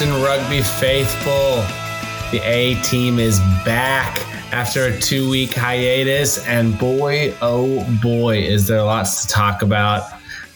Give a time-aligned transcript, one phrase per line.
[0.00, 1.62] Austin Rugby faithful.
[2.30, 4.18] The A team is back
[4.50, 10.04] after a two week hiatus, and boy, oh boy, is there lots to talk about.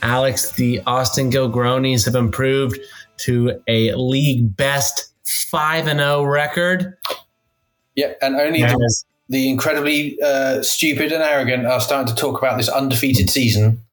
[0.00, 2.80] Alex, the Austin Gilgronis have improved
[3.18, 6.96] to a league best 5 and 0 record.
[7.96, 12.56] Yeah, and only the, the, incredibly uh, stupid and arrogant are starting to talk about
[12.56, 13.83] this undefeated season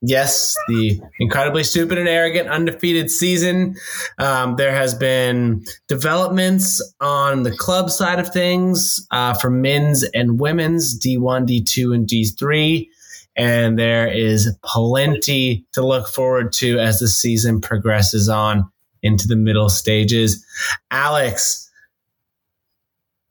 [0.00, 3.74] Yes, the incredibly stupid and arrogant undefeated season.
[4.18, 10.38] Um, there has been developments on the club side of things uh, for men's and
[10.38, 12.88] women's D1, D2, and D3.
[13.34, 18.70] And there is plenty to look forward to as the season progresses on
[19.02, 20.44] into the middle stages.
[20.92, 21.67] Alex,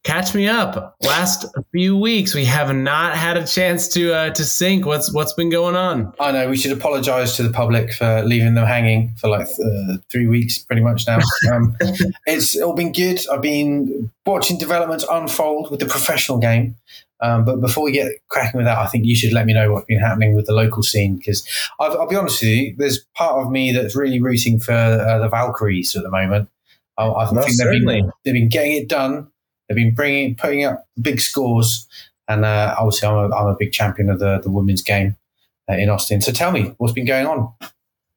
[0.07, 0.95] catch me up.
[1.01, 4.85] Last few weeks, we have not had a chance to uh, to sync.
[4.85, 6.13] What's what's been going on?
[6.19, 9.97] I know we should apologise to the public for leaving them hanging for like uh,
[10.09, 11.19] three weeks, pretty much now.
[11.51, 11.75] Um,
[12.25, 13.19] it's all been good.
[13.31, 16.75] I've been watching developments unfold with the professional game.
[17.21, 19.71] Um, but before we get cracking with that, I think you should let me know
[19.71, 21.47] what's been happening with the local scene because
[21.79, 25.29] I'll, be honest with you, there's part of me that's really rooting for uh, the
[25.29, 26.49] Valkyries at the moment.
[26.97, 29.31] I, I think they've been, they've been getting it done
[29.67, 31.87] They've been bringing putting up big scores,
[32.27, 35.15] and uh, obviously I'm a, I'm a big champion of the the women's game
[35.69, 36.21] uh, in Austin.
[36.21, 37.53] So tell me what's been going on.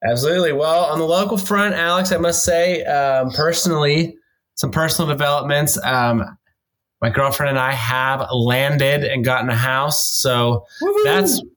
[0.02, 0.52] Absolutely.
[0.52, 4.16] Well, on the local front, Alex, I must say, um, personally,
[4.54, 5.78] some personal developments.
[5.84, 6.38] Um,
[7.02, 11.04] my girlfriend and I have landed and gotten a house, so Woo-hoo!
[11.04, 11.50] that's where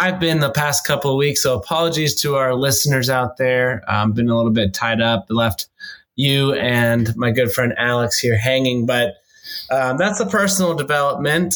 [0.00, 1.42] I've been the past couple of weeks.
[1.42, 3.82] So apologies to our listeners out there.
[3.88, 5.26] I've um, been a little bit tied up.
[5.28, 5.68] Left
[6.16, 9.14] you and my good friend Alex here hanging, but
[9.70, 11.54] um, that's the personal development.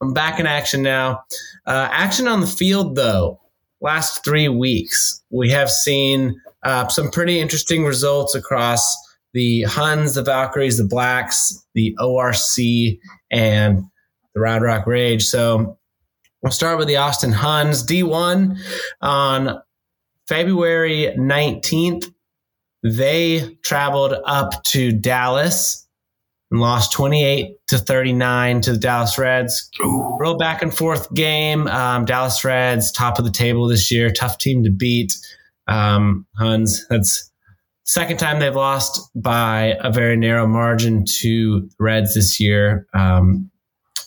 [0.00, 1.22] I'm back in action now.
[1.66, 3.40] Uh, action on the field, though,
[3.80, 8.96] last three weeks, we have seen uh, some pretty interesting results across
[9.32, 12.98] the Huns, the Valkyries, the Blacks, the ORC,
[13.30, 13.84] and
[14.34, 15.24] the Round Rock Rage.
[15.24, 15.78] So
[16.42, 17.84] we'll start with the Austin Huns.
[17.84, 18.58] D1
[19.00, 19.62] on
[20.28, 22.12] February 19th,
[22.82, 25.85] they traveled up to Dallas
[26.56, 29.68] and lost 28 to 39 to the Dallas Reds.
[29.84, 30.16] Ooh.
[30.18, 31.66] Real back and forth game.
[31.66, 35.12] Um, Dallas Reds, top of the table this year, tough team to beat.
[35.66, 37.30] Um, Huns, that's
[37.84, 42.86] second time they've lost by a very narrow margin to Reds this year.
[42.94, 43.50] Um,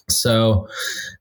[0.10, 0.68] so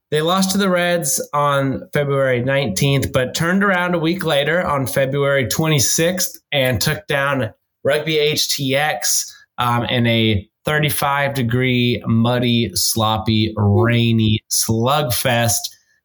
[0.09, 4.87] they lost to the Reds on February 19th, but turned around a week later on
[4.87, 7.53] February 26th and took down
[7.83, 15.57] Rugby HTX um, in a 35 degree, muddy, sloppy, rainy slugfest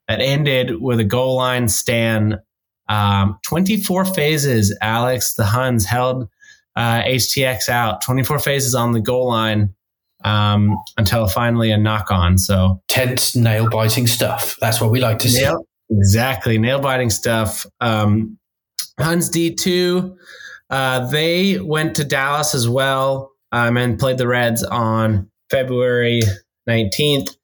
[0.09, 2.39] that ended with a goal line stand.
[2.89, 5.35] Um, 24 phases, Alex.
[5.35, 6.31] The Huns held
[6.77, 9.75] uh, HTX out 24 phases on the goal line
[10.25, 12.39] um, until finally a knock on.
[12.39, 14.57] So tense, nail biting stuff.
[14.63, 15.47] That's what we like to see.
[15.91, 17.67] exactly, nail biting stuff.
[17.83, 18.39] Um,
[18.99, 20.17] Huns D2,
[20.71, 26.23] uh, they went to Dallas as well um, and played the Reds on February
[26.69, 27.37] 19th,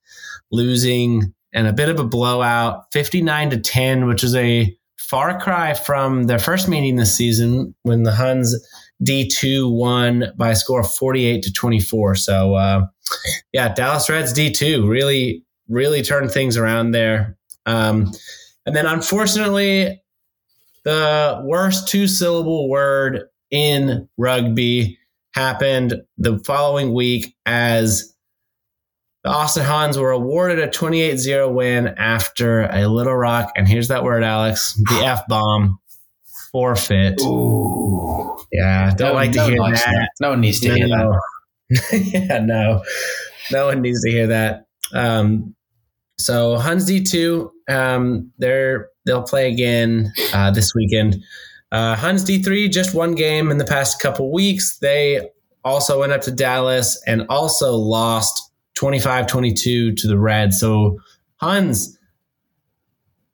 [0.51, 5.73] losing and a bit of a blowout, 59 to 10, which is a far cry
[5.73, 8.57] from their first meeting this season when the Huns
[9.05, 12.17] D2 won by a score of 48 to 24.
[12.17, 12.87] So, uh,
[13.53, 17.37] yeah, Dallas Reds D2 really, really turned things around there.
[17.67, 18.13] Um,
[18.67, 20.03] and then unfortunately,
[20.83, 24.99] the worst two syllable word in rugby
[25.33, 28.15] happened the following week as
[29.23, 33.89] the Austin Huns were awarded a 28 0 win after a Little Rock, and here's
[33.89, 35.79] that word, Alex, the F bomb
[36.51, 37.21] forfeit.
[37.21, 38.37] Ooh.
[38.53, 39.85] Yeah, don't no, like to hear that.
[39.85, 40.09] that.
[40.21, 41.21] No one needs to no, hear that.
[42.13, 42.83] yeah, no.
[43.53, 44.67] No one needs to hear that.
[44.93, 45.55] Um,
[46.19, 51.23] so Huns D2, um, they're they'll play again uh, this weekend.
[51.73, 54.79] Uh, Huns D3 just one game in the past couple weeks.
[54.79, 55.31] They
[55.65, 60.59] also went up to Dallas and also lost 25 22 to the Reds.
[60.59, 60.99] So
[61.37, 61.99] Huns,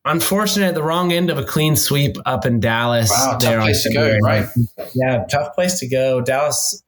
[0.04, 3.10] unfortunate, the wrong end of a clean sweep up in Dallas.
[3.10, 4.46] Wow, tough place to go, right?
[4.94, 6.20] Yeah, tough place to go.
[6.20, 6.82] Dallas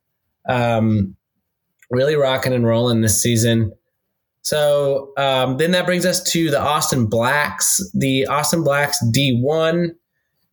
[0.48, 1.16] um,
[1.90, 3.72] really rocking and rolling this season.
[4.42, 7.80] So um, then that brings us to the Austin Blacks.
[7.94, 9.90] The Austin Blacks D1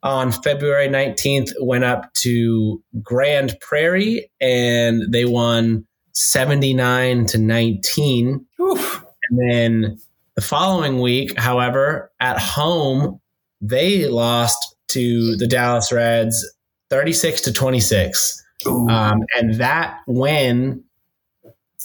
[0.05, 8.45] on February 19th went up to Grand Prairie and they won 79 to 19.
[8.61, 9.03] Oof.
[9.29, 9.99] And then
[10.35, 13.19] the following week, however, at home,
[13.61, 16.45] they lost to the Dallas Reds
[16.91, 18.43] 36 to 26.
[18.67, 20.83] Um, and that win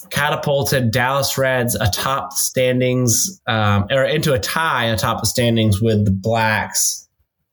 [0.09, 6.05] catapulted Dallas Reds atop the standings, um, or into a tie atop the standings with
[6.05, 7.07] the Blacks.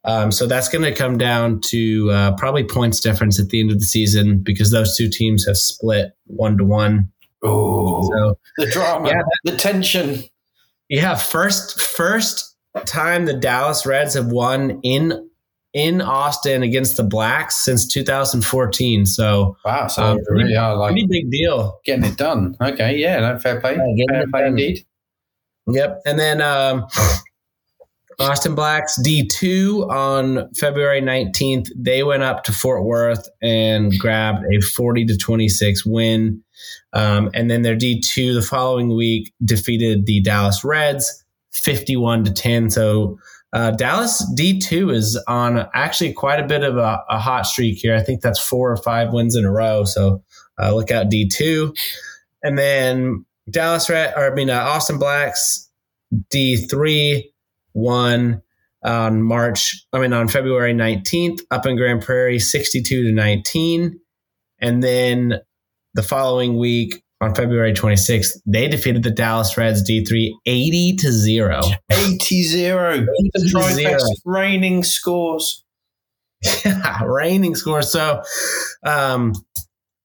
[0.05, 3.71] Um, so that's going to come down to uh, probably points difference at the end
[3.71, 7.11] of the season because those two teams have split one to one.
[7.43, 9.23] Oh, So the drama, Yeah.
[9.45, 10.25] the tension.
[10.89, 12.57] yeah, first first
[12.87, 15.25] time the Dallas Reds have won in
[15.75, 19.05] in Austin against the Blacks since 2014.
[19.05, 21.79] So Wow, so Um, really are like pretty big deal.
[21.85, 22.57] getting it done.
[22.61, 23.77] Okay, yeah, no, fair play.
[23.95, 24.49] Yeah, fair play done.
[24.51, 24.85] indeed.
[25.71, 26.01] Yep.
[26.07, 26.87] And then um,
[28.21, 34.61] Austin Blacks D2 on February 19th, they went up to Fort Worth and grabbed a
[34.61, 36.43] 40 to 26 win.
[36.93, 42.71] Um, and then their D2 the following week defeated the Dallas Reds 51 to 10.
[42.71, 43.19] So
[43.53, 47.95] uh, Dallas D2 is on actually quite a bit of a, a hot streak here.
[47.95, 49.85] I think that's four or five wins in a row.
[49.85, 50.25] So
[50.61, 51.73] uh, look out D2.
[52.43, 55.71] And then Dallas Red, or I mean, uh, Austin Blacks
[56.35, 57.23] D3
[57.79, 58.43] won
[58.85, 63.99] on March, I mean, on February 19th up in Grand Prairie, 62 to 19.
[64.61, 65.41] And then
[65.95, 71.61] the following week on February 26th, they defeated the Dallas Reds D3 80 to 0.
[71.91, 73.07] 80 0.
[73.35, 73.63] The 0.
[73.63, 75.65] trifecta reigning scores.
[76.65, 77.83] Yeah, reigning score.
[77.83, 78.23] So
[78.85, 79.33] um,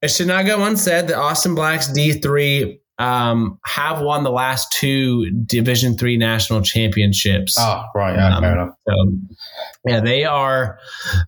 [0.02, 5.30] it should not go unsaid that Austin Blacks D3 um, have won the last two
[5.46, 7.56] Division Three national championships.
[7.58, 8.16] Ah, right.
[8.16, 8.76] Yeah, Um, fair enough.
[8.88, 8.94] So,
[9.88, 10.78] yeah, they are.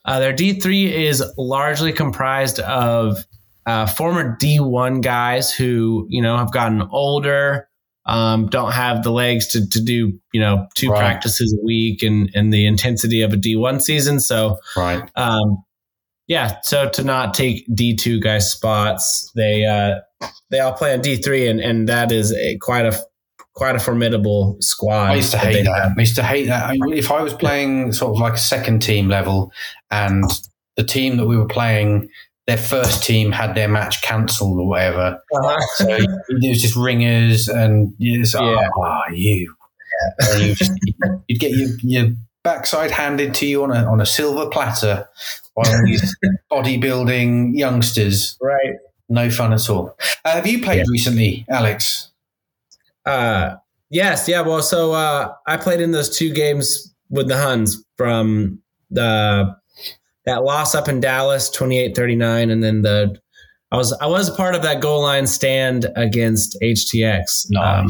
[0.05, 3.25] Uh, their D three is largely comprised of
[3.65, 7.67] uh, former D one guys who you know have gotten older,
[8.05, 10.99] um, don't have the legs to to do you know two Right.
[10.99, 14.19] practices a week and and the intensity of a D one season.
[14.19, 15.01] So, Right.
[15.15, 15.63] um,
[16.27, 19.95] yeah, so to not take D two guys spots, they uh,
[20.49, 22.97] they all play on D three, and and that is a, quite a
[23.53, 25.11] quite a formidable squad.
[25.11, 25.81] I used to hate that.
[25.83, 25.91] have.
[25.97, 26.71] I used to hate that.
[26.71, 29.51] I, if I was playing sort of like a second team level
[29.91, 30.23] and
[30.75, 32.09] the team that we were playing,
[32.47, 35.19] their first team had their match cancelled or whatever.
[35.33, 35.59] Uh-huh.
[35.77, 38.67] So it was just ringers and you just, Yeah.
[38.77, 39.55] oh, you.
[40.19, 40.73] And you just,
[41.27, 42.07] you'd get your, your
[42.43, 45.07] backside handed to you on a, on a silver platter
[45.55, 46.13] by all these
[46.51, 48.37] bodybuilding youngsters.
[48.41, 48.75] right.
[49.09, 49.95] No fun at all.
[50.23, 50.83] Uh, have you played Yeah.
[50.89, 52.11] recently, Alex?
[53.05, 53.55] Uh,
[53.89, 54.41] yes, yeah.
[54.41, 58.59] Well, so uh, I played in those two games with the Huns from
[58.89, 59.55] the
[60.25, 63.19] that loss up in Dallas, 28-39, and then the
[63.71, 67.87] I was I was part of that goal line stand against HTX um,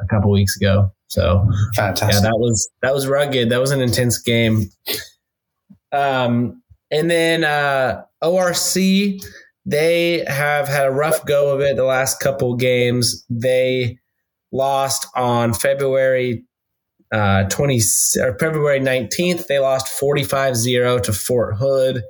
[0.00, 0.92] a couple weeks ago.
[1.08, 2.22] So Fantastic.
[2.22, 3.48] yeah, that was that was rugged.
[3.50, 4.70] That was an intense game.
[5.92, 8.74] Um, and then uh, ORC,
[9.66, 13.24] they have had a rough go of it the last couple games.
[13.28, 13.98] They
[14.52, 16.44] lost on February
[17.12, 17.80] uh, 20
[18.20, 19.46] or February 19th.
[19.46, 22.02] They lost 45-0 to Fort Hood.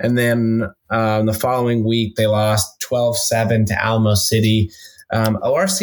[0.00, 4.70] And then um, the following week, they lost 12-7 to Alamo City.
[5.12, 5.82] Um, ORC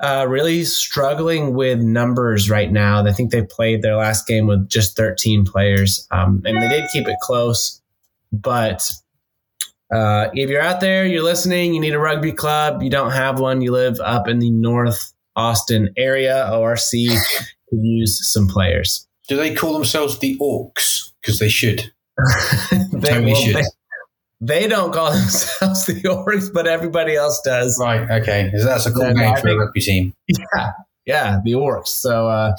[0.00, 3.04] uh, really struggling with numbers right now.
[3.04, 6.90] I think they played their last game with just 13 players, um, and they did
[6.92, 7.80] keep it close.
[8.32, 8.90] But
[9.92, 13.38] uh, if you're out there, you're listening, you need a rugby club, you don't have
[13.38, 16.90] one, you live up in the North Austin area, ORC
[17.68, 19.06] could use some players.
[19.28, 21.12] Do they call themselves the Orcs?
[21.20, 21.92] Because they should.
[22.92, 23.56] they, Totally should.
[23.56, 23.62] they,
[24.40, 27.78] they don't call themselves the Orcs, but everybody else does.
[27.80, 28.10] Right.
[28.22, 28.50] Okay.
[28.56, 30.12] So that's a cool name I for a rugby team.
[30.28, 30.72] Yeah,
[31.04, 31.88] yeah, the Orcs.
[31.88, 32.54] So uh,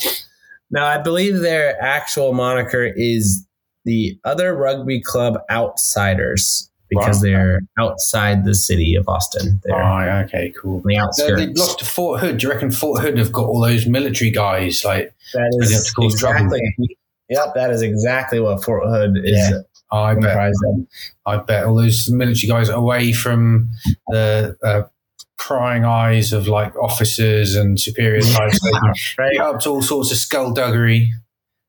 [0.70, 3.46] now I believe their actual moniker is
[3.86, 7.22] the Other Rugby Club Outsiders because Wow.
[7.24, 9.60] they're outside the city of Austin.
[9.64, 10.24] They're on Right.
[10.26, 10.54] Okay.
[10.60, 10.82] Cool.
[10.86, 11.36] the outskirts.
[11.42, 12.38] they lost to Fort Hood.
[12.38, 14.84] Do you reckon Fort Hood have got all those military guys?
[14.86, 16.46] Like, that They have is to cause trouble.
[16.46, 16.98] exactly.
[17.30, 19.60] Yep, that is exactly what Fort Hood is Yeah.
[19.92, 20.24] I bet.
[20.24, 20.64] comprised.
[21.26, 23.70] I bet all those military guys away from
[24.08, 24.82] the uh,
[25.38, 28.34] prying eyes of like officers and superiors.
[28.36, 28.60] types.
[29.18, 29.38] Right?
[29.40, 31.12] up to all sorts of skullduggery.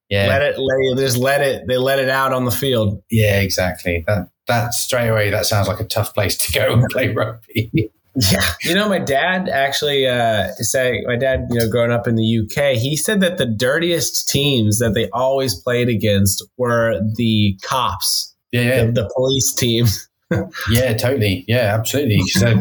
[0.09, 0.27] Yeah.
[0.29, 1.67] Let it, let, just let it.
[1.69, 3.03] They let it out on the field.
[3.11, 3.41] yeah.
[3.41, 4.05] Exactly.
[4.07, 4.29] That.
[4.49, 5.31] That straight away.
[5.31, 7.90] That sounds like a tough place to go and play rugby.
[8.33, 12.17] Yeah, you know, my dad actually uh, said my dad, you know, growing up in
[12.17, 17.57] the UK, he said that the dirtiest teams that they always played against were the
[17.62, 18.62] cops, yeah.
[18.62, 18.85] Yeah.
[18.87, 19.87] the, the police team.
[20.71, 21.47] Yeah, totally.
[21.49, 22.21] Yeah, absolutely.
[22.26, 22.61] So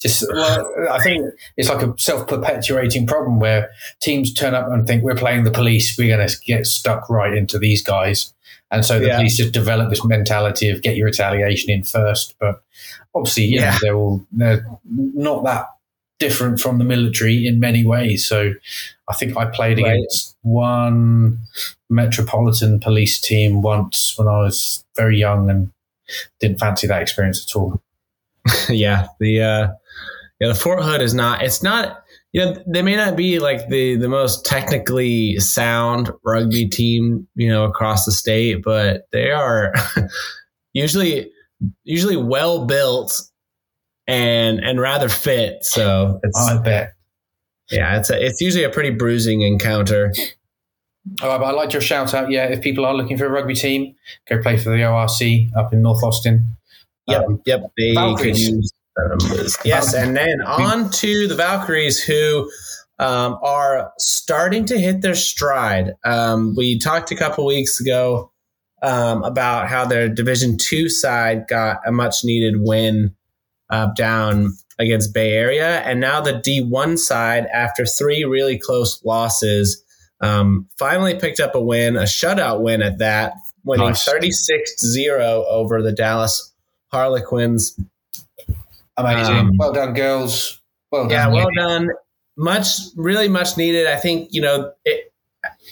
[0.00, 1.26] Just, well, I think
[1.56, 5.50] it's like a self perpetuating problem where teams turn up and think we're playing the
[5.50, 8.32] police, we're going to get stuck right into these guys.
[8.70, 9.16] And so the Yeah.
[9.16, 12.34] police just develop this mentality of get your retaliation in first.
[12.38, 12.62] But
[13.14, 13.78] obviously, you know, Yeah.
[13.80, 15.66] they're all they're not that
[16.18, 18.26] different from the military in many ways.
[18.26, 18.52] So
[19.08, 19.92] I think I played Right.
[19.92, 21.38] against one
[21.88, 25.70] metropolitan police team once when I was very young and
[26.40, 27.80] didn't fancy that experience at all.
[28.68, 29.68] yeah, the uh,
[30.40, 31.42] yeah, the Fort Hood is not.
[31.42, 32.02] It's not.
[32.32, 37.48] You know, they may not be like the the most technically sound rugby team, you
[37.48, 39.72] know, across the state, but they are
[40.74, 41.30] usually
[41.84, 43.18] usually well built
[44.06, 45.64] and and rather fit.
[45.64, 46.92] So it's I bet.
[47.70, 50.12] yeah, it's a, it's usually a pretty bruising encounter.
[51.22, 52.30] All right, but I liked your shout out.
[52.30, 53.94] Yeah, if people are looking for a rugby team,
[54.28, 56.44] go play for the ORC up in North Austin.
[57.06, 57.62] Yep, Um, yep.
[57.78, 58.36] They Valkyries.
[58.48, 59.18] could use um,
[59.64, 62.50] yes, and then on to the Valkyries, who
[62.98, 65.94] um, are starting to hit their stride.
[66.04, 68.32] Um, we talked a couple weeks ago
[68.82, 73.14] um, about how their Division Two side got a much needed win
[73.70, 79.02] uh, down against Bay Area, and now the D one side, after three really close
[79.04, 79.82] losses,
[80.20, 84.08] um, finally picked up a win, a shutout win at that, winning Nice.
[84.08, 86.52] 36-0 over the Dallas
[86.90, 87.78] Harlequins.
[88.98, 89.36] Amazing.
[89.36, 90.60] Um, well done, girls.
[90.90, 91.10] Well done.
[91.10, 91.90] Yeah, well done.
[92.36, 93.86] Much, really much needed.
[93.86, 95.12] I think you know, it,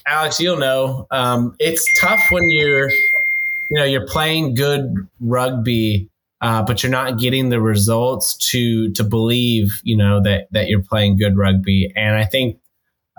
[0.06, 0.40] Alex.
[0.40, 1.06] You'll know.
[1.11, 6.09] Um, it's tough when you're, you know, you're playing good rugby,
[6.40, 10.83] uh, but you're not getting the results to to believe, you know, that that you're
[10.83, 11.92] playing good rugby.
[11.97, 12.59] And I think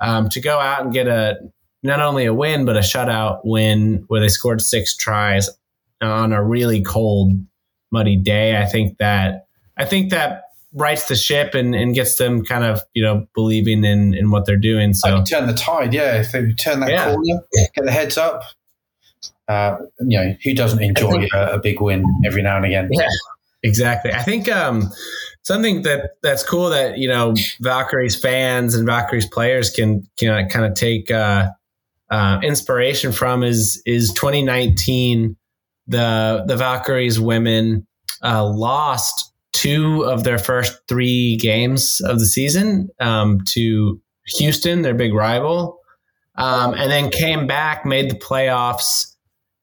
[0.01, 1.37] um, to go out and get a
[1.83, 5.49] not only a win but a shutout win where they scored six tries
[6.01, 7.33] on a really cold,
[7.91, 8.57] muddy day.
[8.57, 9.46] I think that
[9.77, 10.43] I think that
[10.73, 14.45] rights the ship and, and gets them kind of you know believing in in what
[14.45, 14.93] they're doing.
[14.93, 16.19] So turn the tide, yeah.
[16.21, 17.13] If they turn that Yeah.
[17.13, 17.39] corner,
[17.75, 18.43] get the heads up.
[19.47, 22.89] Uh, you know, who doesn't enjoy think- a, a big win every now and again?
[22.91, 23.07] Yeah.
[23.63, 24.11] exactly.
[24.11, 24.91] I think um,
[25.43, 30.65] something that that's cool that you know Valkyries fans and Valkyries players can can kind
[30.65, 31.47] of take uh,
[32.09, 35.37] uh, inspiration from is is 2019
[35.87, 37.87] the the Valkyries women
[38.21, 43.99] uh, lost two of their first three games of the season um, to
[44.35, 45.79] Houston, their big rival,
[46.35, 49.13] um, and then came back, made the playoffs,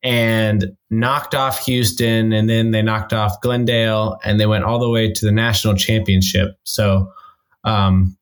[0.03, 4.91] and knocked off Houston, and then they knocked off Glendale, and they went all the
[4.91, 6.59] way to the national championship.
[6.65, 7.13] So,
[7.65, 8.17] um,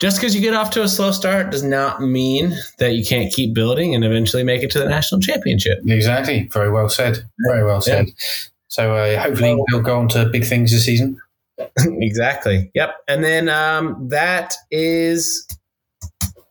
[0.00, 3.32] just because you get off to a slow start does not mean that you can't
[3.32, 5.78] keep building and eventually make it to the national championship.
[5.86, 6.48] Exactly.
[6.52, 7.24] Very well said.
[7.48, 8.06] Very well said.
[8.74, 11.16] So uh, hopefully they'll go on to big things this season.
[11.78, 12.72] exactly.
[12.74, 12.90] Yep.
[13.06, 15.46] And then um, that is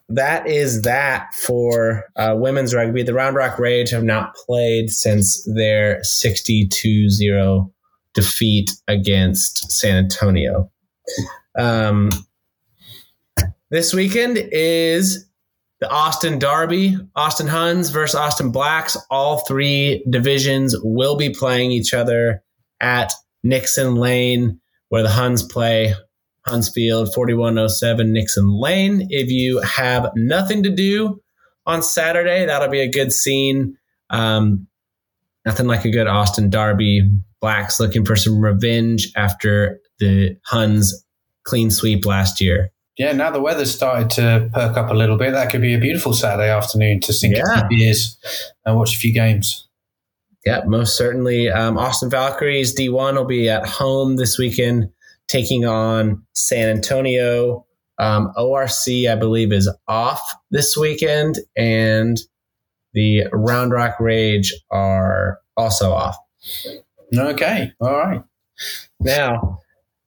[0.08, 3.04] that is that for uh, women's rugby.
[3.04, 7.72] The Round Rock Rage have not played since their 62-0
[8.14, 10.72] defeat against San Antonio.
[11.58, 12.10] Um,
[13.70, 15.28] this weekend is
[15.84, 18.96] the Austin Derby, Austin Huns versus Austin Blacks.
[19.10, 22.42] All three divisions will be playing each other
[22.80, 23.12] at
[23.44, 25.94] Nixon Lane, where the Huns play.
[26.46, 29.08] Huns Field, 4107 Nixon Lane.
[29.10, 31.22] If you have nothing to do
[31.66, 33.78] on Saturday, that'll be a good scene.
[34.10, 34.68] Um,
[35.46, 37.10] nothing like a good Austin Derby.
[37.42, 41.06] Blacks looking for some revenge after the Huns
[41.44, 42.72] clean sweep last year.
[42.98, 45.32] Yeah, now the weather's started to perk up a little bit.
[45.32, 47.44] That could be a beautiful Saturday afternoon to sink Yeah.
[47.66, 48.18] a few beers
[48.66, 49.68] and watch a few games.
[50.46, 51.50] Yeah, most certainly.
[51.50, 54.90] Um, Austin Valkyries D1 will be at home this weekend,
[55.28, 57.66] taking on San Antonio.
[57.98, 60.22] Um, ORC, I believe, is off
[60.52, 62.20] this weekend, and
[62.94, 66.18] the Round Rock Rage are also off.
[67.16, 68.24] Okay, all right.
[69.00, 69.60] Now,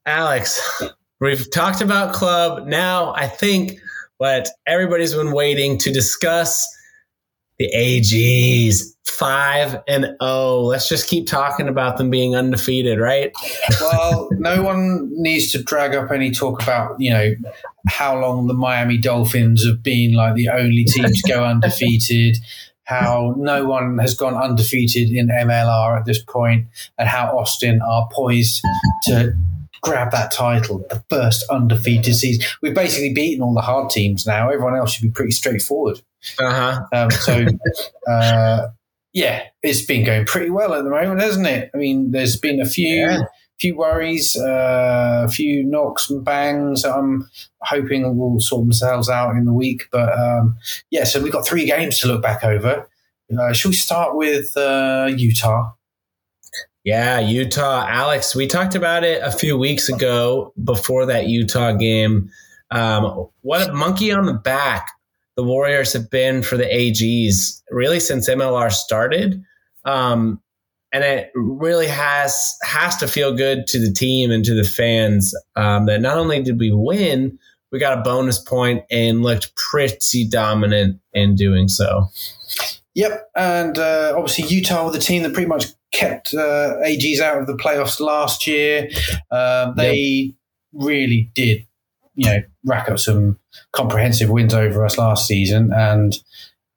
[0.04, 0.82] Alex,
[1.20, 2.66] we've talked about club.
[2.66, 3.78] Now, I think
[4.18, 6.66] what everybody's been waiting to discuss
[7.58, 8.92] the AGs.
[9.04, 10.64] Five and oh.
[10.64, 13.32] Let's just keep talking about them being undefeated, right?
[13.80, 17.34] Well, no one needs to drag up any talk about, you know,
[17.88, 22.36] how long the Miami Dolphins have been like the only team to go undefeated,
[22.84, 26.66] how no one has gone undefeated in MLR at this point,
[26.98, 28.60] and how Austin are poised
[29.04, 29.34] to
[29.82, 32.44] grab that title, the first undefeated season.
[32.62, 34.48] We've basically beaten all the hard teams now.
[34.50, 36.00] Everyone else should be pretty straightforward.
[36.38, 36.80] Uh huh.
[36.92, 37.46] Um, so,
[38.10, 38.68] uh,
[39.12, 41.70] yeah, it's been going pretty well at the moment, hasn't it?
[41.74, 43.18] I mean, there's been a few Yeah.
[43.60, 46.84] few worries, uh, a few knocks and bangs.
[46.84, 47.28] I'm
[47.62, 49.84] hoping will sort themselves out in the week.
[49.90, 50.56] But um,
[50.90, 52.88] yeah, so we've got three games to look back over.
[53.38, 55.72] Uh, shall we start with uh, Utah?
[56.86, 57.84] Yeah, Utah.
[57.88, 62.30] Alex, we talked about it a few weeks ago before that Utah game.
[62.70, 64.92] Um, what a monkey on the back
[65.34, 69.42] the Warriors have been for the AGs really since MLR started.
[69.84, 70.40] Um,
[70.92, 75.34] and it really has has to feel good to the team and to the fans
[75.56, 77.36] um, that not only did we win,
[77.72, 82.06] we got a bonus point and looked pretty dominant in doing so.
[82.94, 87.38] Yep, and uh, obviously Utah were the team that pretty much kept uh, AGs out
[87.38, 88.88] of the playoffs last year.
[89.30, 90.34] Um, they yep.
[90.72, 91.66] really did,
[92.14, 93.38] you know, rack up some
[93.72, 96.18] comprehensive wins over us last season, and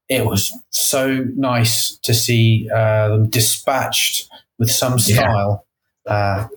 [0.07, 5.65] it was so nice to see uh, them dispatched with some style.
[6.05, 6.13] Yeah.
[6.13, 6.47] Uh,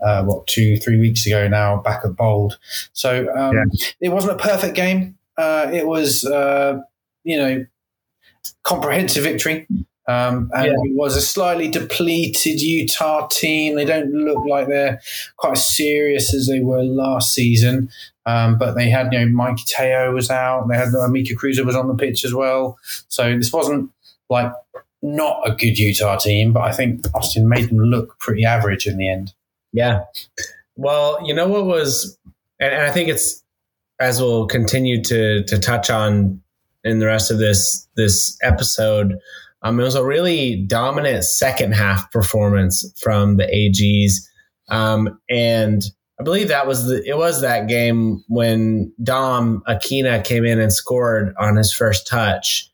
[0.00, 2.58] uh, what two, three weeks ago now, back at Bold.
[2.92, 3.64] So um, yeah.
[4.00, 5.18] it wasn't a perfect game.
[5.36, 6.80] Uh, it was, uh,
[7.24, 7.66] you know,
[8.64, 9.66] comprehensive victory.
[10.08, 10.72] Um, and yeah.
[10.72, 13.76] it was a slightly depleted Utah team.
[13.76, 15.00] They don't look like they're
[15.36, 17.90] quite as serious as they were last season.
[18.24, 20.66] Um, but they had, you know, Mikey Teo was out.
[20.68, 22.78] They had uh, Mika Cruiser was on the pitch as well.
[23.08, 23.90] So this wasn't
[24.30, 24.50] like
[25.02, 28.96] not a good Utah team, but I think Austin made them look pretty average in
[28.96, 29.34] the end.
[29.72, 30.04] Yeah.
[30.76, 32.18] Well, you know what was,
[32.58, 33.42] and, and I think it's
[34.00, 36.40] as we'll continue to to touch on
[36.84, 39.18] in the rest of this this episode.
[39.62, 44.24] Um, it was a really dominant second half performance from the AGs,
[44.72, 45.82] um, and
[46.20, 50.72] I believe that was the it was that game when Dom Akina came in and
[50.72, 52.70] scored on his first touch.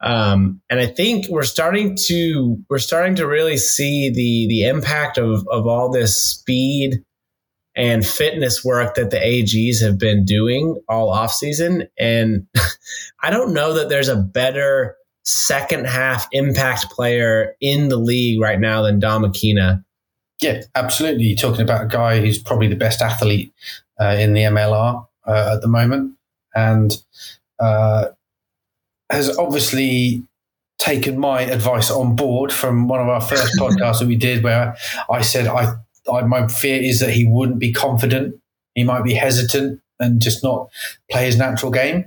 [0.00, 5.18] Um, and I think we're starting to we're starting to really see the the impact
[5.18, 7.02] of of all this speed
[7.76, 11.86] and fitness work that the AGs have been doing all off season.
[11.98, 12.46] And
[13.22, 18.60] I don't know that there's a better second half impact player in the league right
[18.60, 19.84] now than Dom Akina.
[20.40, 21.24] Yeah, absolutely.
[21.24, 23.52] You're talking about a guy who's probably the best athlete
[24.00, 26.14] uh, in the MLR uh, at the moment,
[26.54, 26.96] and
[27.58, 28.08] uh,
[29.10, 30.22] has obviously
[30.78, 34.76] taken my advice on board from one of our first podcasts that we did, where
[35.10, 35.72] I said I,
[36.12, 38.36] I my fear is that he wouldn't be confident,
[38.74, 40.68] he might be hesitant, and just not
[41.10, 42.04] play his natural game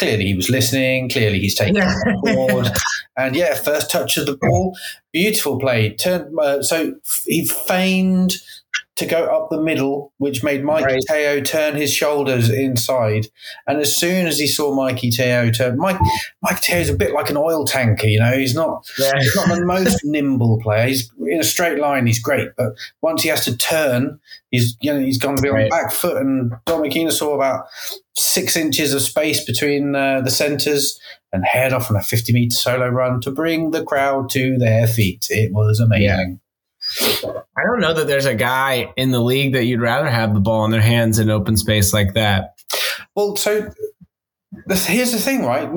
[0.00, 1.08] clearly he was listening.
[1.08, 1.94] Clearly he's taking yeah.
[2.22, 2.68] board.
[3.16, 4.74] And yeah, first touch of the ball,
[5.12, 5.94] beautiful play.
[5.94, 6.94] Turn uh, so
[7.26, 8.36] he feigned
[8.96, 11.02] to go up the middle, which made Mikey right.
[11.08, 13.26] Teo turn his shoulders inside.
[13.66, 15.98] And as soon as he saw Mikey Teo turn, Mike
[16.40, 18.32] Mike Teo's a bit like an oil tanker, you know.
[18.32, 19.12] He's not yeah.
[19.18, 20.86] he's not the most nimble player.
[20.86, 24.94] He's in a straight line, he's great, but once he has to turn, he's you
[24.94, 25.64] know he's going to be right.
[25.64, 26.16] on back foot.
[26.16, 27.66] And Dom Akina saw about
[28.20, 31.00] six inches of space between uh, the centres
[31.32, 34.86] and head off on a 50 meter solo run to bring the crowd to their
[34.86, 35.26] feet.
[35.30, 36.40] It was amazing.
[36.40, 37.32] Yeah.
[37.56, 40.40] I don't know that there's a guy in the league that you'd rather have the
[40.40, 42.54] ball in their hands in open space like that.
[43.14, 43.70] Well, so
[44.68, 45.70] here's the thing, right?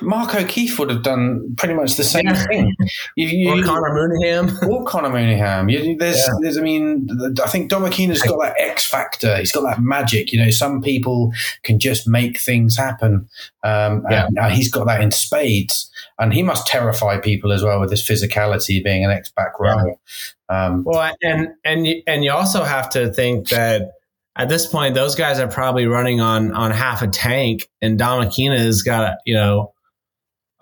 [0.00, 2.46] Mark O'Keefe would have done pretty much the same yeah.
[2.46, 2.74] thing.
[3.14, 4.68] You, you, or Connor Mooneyham.
[4.68, 5.70] Or Connor Mooneyham.
[5.70, 6.32] You, there's, yeah.
[6.40, 7.08] there's, I mean,
[7.44, 9.36] I think Dom Akina's got that X factor.
[9.36, 10.32] He's got that magic.
[10.32, 11.32] You know, some people
[11.62, 13.28] can just make things happen.
[13.62, 14.28] Um, yeah.
[14.34, 15.90] and he's got that in spades.
[16.18, 19.98] And he must terrify people as well with his physicality being an X back row.
[20.48, 23.92] Um, well, and, and, and you also have to think that
[24.36, 28.22] at this point, those guys are probably running on on half a tank, and Dom
[28.22, 29.72] Akina has got you know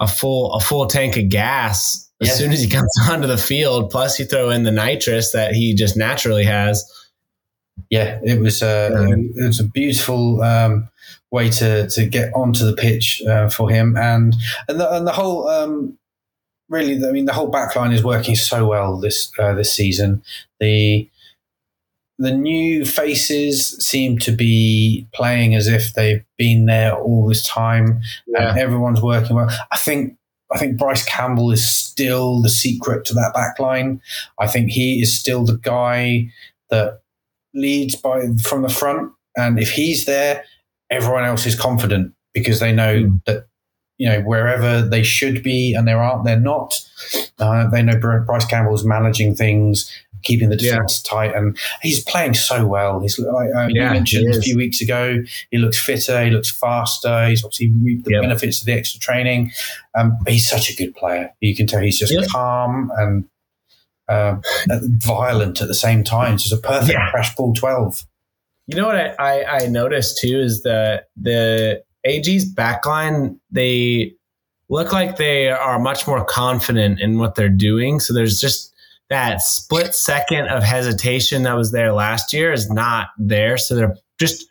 [0.00, 2.34] a full a full tank of gas as yeah.
[2.34, 3.90] soon as he comes onto the field.
[3.90, 6.84] Plus, you throw in the nitrous that he just naturally has.
[7.90, 9.44] Yeah, it was uh, yeah.
[9.44, 10.88] it was a beautiful um,
[11.30, 14.34] way to to get onto the pitch uh, for him, and
[14.68, 15.48] and the, and the whole.
[15.48, 15.98] Um,
[16.68, 20.22] really, I mean, the whole backline is working so well this uh, this season.
[20.60, 21.08] The
[22.18, 28.00] the new faces seem to be playing as if they've been there all this time
[28.26, 28.50] yeah.
[28.50, 29.50] and everyone's working well.
[29.70, 30.16] I think
[30.52, 34.00] I think Bryce Campbell is still the secret to that back line.
[34.40, 36.30] I think he is still the guy
[36.70, 37.00] that
[37.54, 39.12] leads by from the front.
[39.36, 40.44] And if he's there,
[40.90, 43.24] everyone else is confident because they know mm.
[43.26, 43.46] that
[43.98, 46.74] you know wherever they should be and they aren't, they're not.
[47.38, 51.10] Uh, they know Bryce Campbell is managing things keeping the defense yeah.
[51.10, 53.00] tight, and he's playing so well.
[53.00, 55.18] He's like um, yeah, you mentioned a few weeks ago.
[55.50, 56.24] He looks fitter.
[56.24, 57.28] He looks faster.
[57.28, 59.52] He's obviously reaped the benefits of the extra training.
[59.96, 61.32] Um, he's such a good player.
[61.40, 63.24] You can tell he's just calm and
[64.08, 66.34] uh, violent at the same time.
[66.34, 68.04] It's just a perfect crash ball twelve.
[68.66, 74.14] You know what I, I, I noticed too is that the AG's backline, they
[74.68, 78.00] look like they are much more confident in what they're doing.
[78.00, 78.74] So there's just
[79.10, 83.56] that split second of hesitation that was there last year is not there.
[83.56, 84.46] So they're just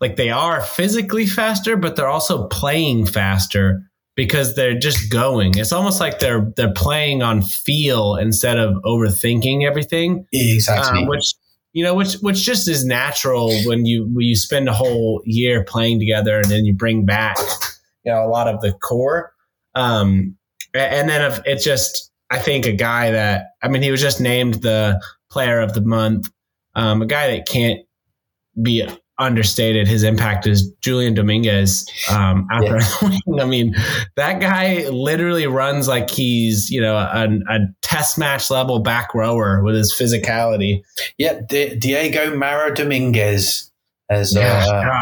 [0.00, 3.82] like they are physically faster, but they're also playing faster
[4.14, 5.56] because they're just going.
[5.56, 11.02] It's almost like they're they're playing on feel instead of overthinking everything Exactly.
[11.02, 11.34] um, which
[11.72, 15.64] you know which which just is natural when you when you spend a whole year
[15.64, 17.36] playing together and then you bring back
[18.04, 19.32] you know a lot of the core
[19.74, 20.34] um
[20.72, 24.20] and then if it just i think a guy that i mean he was just
[24.20, 26.30] named the player of the month.
[26.74, 27.80] Um a guy that can't
[28.60, 32.80] be understated his impact is julian dominguez um out there
[33.40, 33.74] i mean
[34.16, 37.58] that guy literally runs like he's you know a, a
[37.96, 40.82] test match level back rower with his physicality.
[41.18, 43.70] Yeah, Di- Diego Mara Dominguez
[44.10, 45.00] as uh,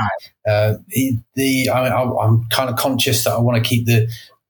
[0.49, 4.09] uh, he, the I, I, I'm kind of conscious that I want to keep the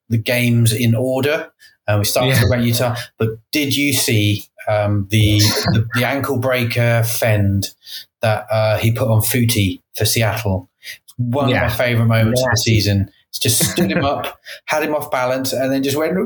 [0.08, 1.50] the games in order.
[1.86, 2.34] And we started Yeah.
[2.36, 5.38] talking about Utah, but did you see um, the,
[5.72, 7.74] the the ankle breaker fend
[8.22, 10.70] that uh, he put on Footy for Seattle?
[11.04, 11.64] It's one Yeah.
[11.66, 13.10] of my favorite moments of the season.
[13.28, 16.16] It's just stood him up, had him off balance, and then just went.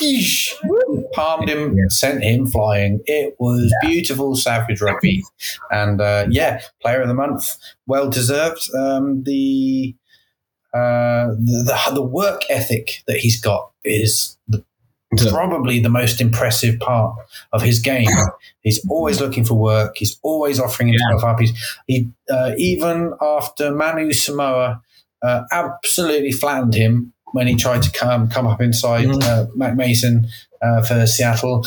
[0.00, 0.48] "Geesh,"
[1.12, 1.84] Palmed him, Yeah.
[1.88, 2.98] sent him flying.
[3.06, 5.22] It was beautiful, savage rugby,
[5.70, 8.68] and uh, yeah, player of the month, well deserved.
[8.74, 9.94] Um, the
[10.72, 14.64] uh, the, the the work ethic that he's got is the,
[15.30, 17.16] probably the most impressive part
[17.52, 18.08] of his game.
[18.62, 19.96] He's always looking for work.
[19.96, 21.40] He's always offering himself up.
[21.40, 21.52] He's
[21.86, 24.80] he uh, even after Manu Samoa
[25.22, 29.22] uh, absolutely flattened him when he tried to come come up inside Mhm.
[29.22, 30.26] uh, Mac Mason
[30.62, 31.66] uh, for Seattle.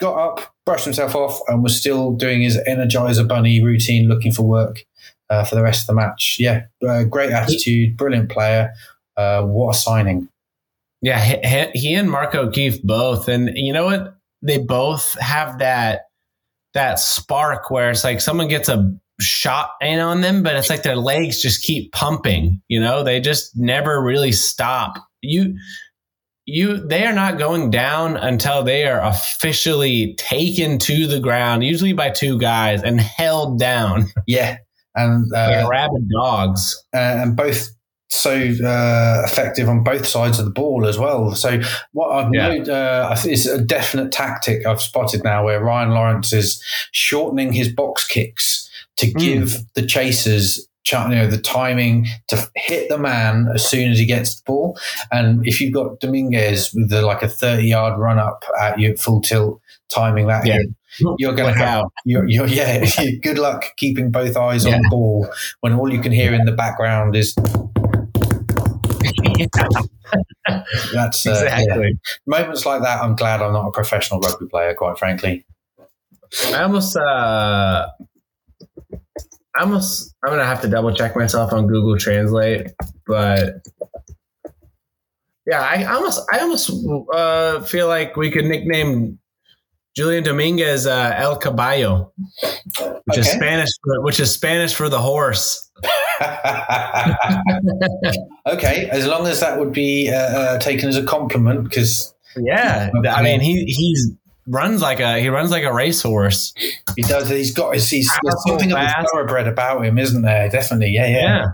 [0.00, 4.42] Got up, brushed himself off, and was still doing his Energizer Bunny routine, looking for
[4.44, 4.84] work
[5.30, 6.36] uh, for the rest of the match.
[6.38, 8.72] Yeah, uh, great attitude, brilliant player.
[9.16, 10.28] Uh, what a signing!
[11.00, 14.16] Yeah, he, he and Marco O'Keefe both, and you know what?
[14.42, 16.02] They both have that
[16.74, 20.82] that spark where it's like someone gets a shot in on them, but it's like
[20.82, 22.60] their legs just keep pumping.
[22.68, 24.94] You know, they just never really stop.
[25.22, 25.56] You
[26.46, 31.92] you they are not going down until they are officially taken to the ground, usually
[31.92, 34.56] by two guys, and held down Yeah,
[34.94, 36.82] and uh, like rabid dogs.
[36.94, 37.68] uh, and both
[38.10, 41.34] so uh, effective on both sides of the ball as well.
[41.34, 41.60] So
[41.92, 42.48] what I've Yeah.
[42.48, 46.62] noted, uh, I think it's a definite tactic I've spotted now where Ryan Lawrence is
[46.92, 49.18] shortening his box kicks to Hmm.
[49.18, 50.66] give the chasers.
[50.84, 54.42] ch- You know the timing to hit the man as soon as he gets the
[54.46, 54.78] ball,
[55.12, 59.20] and if you've got Dominguez with the, like a thirty-yard run up at you full
[59.20, 59.60] tilt,
[59.94, 60.54] timing that Yeah.
[60.54, 60.68] hit,
[61.18, 62.86] you're going to have you're, you're yeah.
[63.22, 65.28] good luck keeping both eyes on the ball
[65.60, 67.34] when all you can hear in the background is
[70.92, 71.60] that's uh, yeah.
[71.60, 71.98] exactly.
[72.26, 73.02] moments like that.
[73.02, 75.44] I'm glad I'm not a professional rugby player, quite frankly.
[76.48, 77.88] I almost, uh,
[79.56, 82.72] I almost, I'm gonna have to double check myself on Google Translate,
[83.06, 83.66] but
[85.46, 86.70] yeah, I almost, I almost
[87.12, 89.18] uh, feel like we could nickname
[89.96, 92.12] Julian Dominguez uh, El Caballo,
[93.06, 95.70] which is Spanish, for, which is Spanish for the horse.
[98.46, 102.90] okay, as long as that would be uh, uh, taken as a compliment, because Yeah.
[103.10, 104.10] I mean he he's
[104.46, 106.52] runs like a he runs like a racehorse.
[106.96, 107.28] he does.
[107.28, 107.74] He's got.
[107.74, 107.90] He's,
[108.22, 110.48] there's something of the thoroughbred about him, isn't there?
[110.48, 110.90] Definitely.
[110.90, 111.44] Yeah, yeah.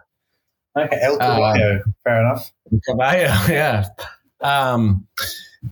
[0.76, 0.82] Yeah.
[0.84, 1.80] Okay, El Uh, Caballo.
[2.04, 2.52] Fair enough.
[2.88, 3.86] Caballo, yeah.
[4.40, 5.06] Um,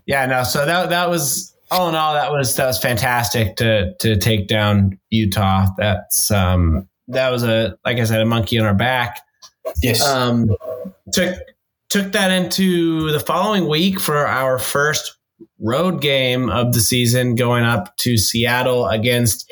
[0.07, 3.94] yeah, no, so that that was all in all, that was that was fantastic to
[4.00, 5.66] to take down Utah.
[5.76, 9.20] That's um that was a like I said, a monkey on our back.
[9.82, 10.06] Yes.
[10.06, 10.54] Um
[11.12, 11.36] took
[11.88, 15.16] took that into the following week for our first
[15.58, 19.50] road game of the season, going up to Seattle against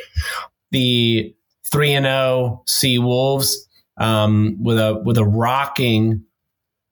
[0.70, 1.34] the
[1.70, 6.24] three and zero Sea Wolves um, with a with a rocking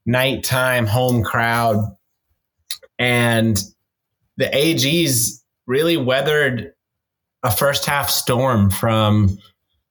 [0.06, 1.78] nighttime home crowd,
[2.98, 3.62] and
[4.36, 6.72] the AGs really weathered
[7.42, 9.38] a first half storm from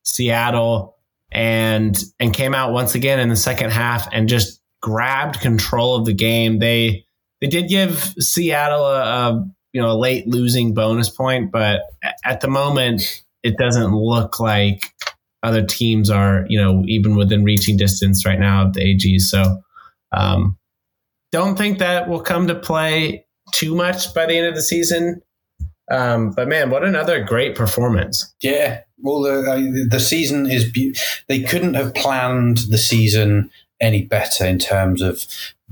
[0.07, 0.95] Seattle
[1.31, 6.05] and and came out once again in the second half and just grabbed control of
[6.05, 6.59] the game.
[6.59, 7.05] They
[7.41, 11.81] they did give Seattle a, a you know a late losing bonus point, but
[12.23, 14.93] at the moment it doesn't look like
[15.43, 19.21] other teams are you know even within reaching distance right now of the AGs.
[19.21, 19.61] So
[20.13, 20.57] um,
[21.33, 25.21] don't think that will come to play too much by the end of the season.
[25.91, 28.33] Um, but man, what another great performance!
[28.41, 30.69] Yeah, well, the uh, the season is.
[30.71, 30.95] Be-
[31.27, 35.25] they couldn't have planned the season any better in terms of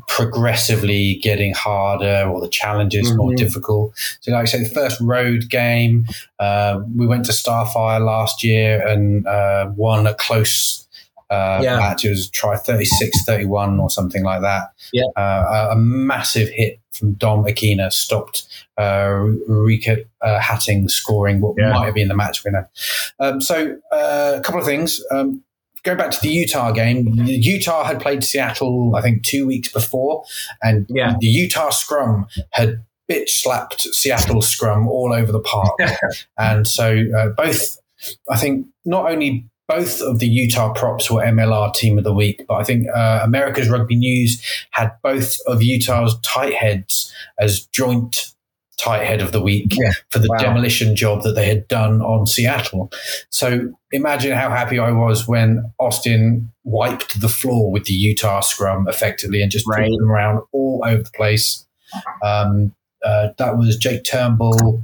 [0.07, 3.17] progressively getting harder or the challenges mm-hmm.
[3.17, 3.93] more difficult.
[4.21, 6.05] So, like I said, the first road game,
[6.39, 10.84] uh, we went to Starfire last year and uh, won a close
[11.29, 11.77] uh, yeah.
[11.77, 12.05] match.
[12.05, 14.73] It was try 36 31 or something like that.
[14.93, 15.05] Yeah.
[15.15, 19.09] Uh, a, massive hit from Dom Akina stopped uh,
[19.47, 21.71] Rika uh, Hattingh scoring what yeah.
[21.71, 22.69] might have been the match winner.
[23.19, 25.01] Um, so, uh, a couple of things.
[25.11, 25.41] Um,
[25.83, 30.23] Go back to the Utah game, Utah had played Seattle, I think, two weeks before,
[30.63, 31.15] and yeah.
[31.19, 35.77] the Utah scrum had bitch slapped Seattle scrum all over the park.
[36.39, 37.77] and so uh, both,
[38.31, 42.45] I think, not only both of the Utah props were MLR Team of the Week,
[42.47, 48.35] but I think uh, America's Rugby News had both of Utah's tight heads as joint
[48.77, 49.91] tight head of the week yeah.
[50.09, 50.37] for the wow.
[50.37, 52.91] demolition job that they had done on Seattle.
[53.29, 58.87] So imagine how happy I was when Austin wiped the floor with the Utah scrum
[58.87, 59.89] effectively and just right.
[59.89, 61.65] them around all over the place.
[62.21, 64.83] Um, uh, that was Jake Turnbull,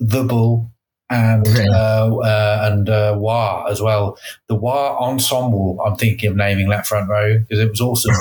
[0.00, 0.70] The Bull,
[1.10, 4.18] and uh, uh, and uh, Wah as well.
[4.48, 5.80] The Wah ensemble.
[5.84, 8.14] I'm thinking of naming that front row because it was awesome.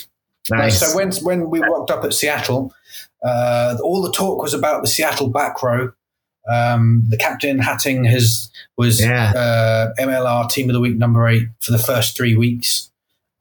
[0.50, 0.80] nice.
[0.80, 2.72] So when when we walked up at Seattle,
[3.24, 5.92] uh, all the talk was about the Seattle back row.
[6.48, 9.32] Um, the captain Hattingh has was yeah.
[9.32, 12.87] uh, MLR Team of the Week number eight for the first three weeks,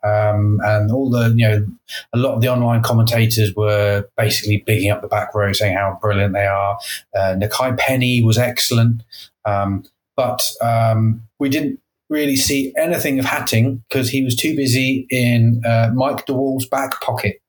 [0.07, 1.65] um, and all the you know
[2.13, 5.97] a lot of the online commentators were basically bigging up the back row, saying how
[6.01, 6.77] brilliant they are.
[7.15, 9.03] Uh, Nakai Penny was excellent,
[9.45, 9.83] um,
[10.15, 15.61] but um, we didn't really see anything of Hattingh because he was too busy in
[15.65, 17.41] uh, Mike DeWall's back pocket.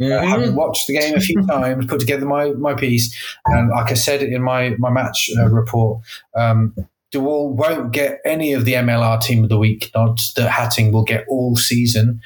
[0.00, 0.12] Mm-hmm.
[0.12, 3.14] Uh, having watched the game a few times, put together my, my piece,
[3.46, 6.02] and like I said in my my match uh, report,
[6.34, 6.74] um,
[7.12, 11.04] DeWall won't get any of the MLR Team of the Week nods that Hattingh will
[11.04, 12.20] get all season.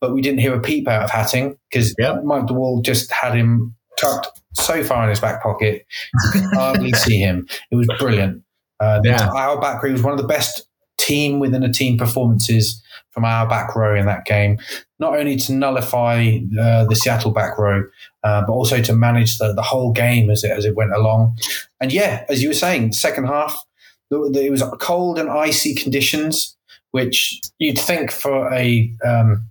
[0.00, 2.24] But we didn't hear a peep out of Hattingh because yep.
[2.24, 5.86] Mike DeWall just had him tucked so far in his back pocket,
[6.24, 7.46] you could hardly see him.
[7.70, 8.42] It was brilliant.
[8.80, 9.28] Uh, yeah.
[9.30, 10.66] Our back row was one of the best
[10.98, 14.58] team within a team performances from our back row in that game,
[14.98, 17.84] not only to nullify uh, the Seattle back row,
[18.24, 21.36] uh, but also to manage the, the whole game as it, as it went along.
[21.80, 23.62] And yeah, as you were saying, second half,
[24.12, 26.56] it was cold and icy conditions,
[26.90, 29.44] which you'd think for a um,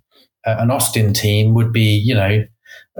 [0.44, 2.44] an Austin team would be, you know,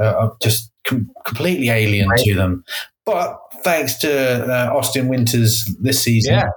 [0.00, 2.20] uh, just com- completely alien right.
[2.20, 2.64] to them.
[3.04, 6.50] But thanks to uh, Austin Winters this season, yeah.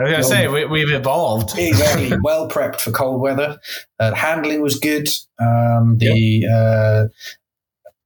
[0.00, 1.58] I was going to say, we, have evolved.
[1.58, 2.16] exactly.
[2.22, 3.58] well prepped for cold weather.
[3.98, 5.08] Uh, handling was good.
[5.40, 6.50] Um, the, yep.
[6.54, 7.04] uh,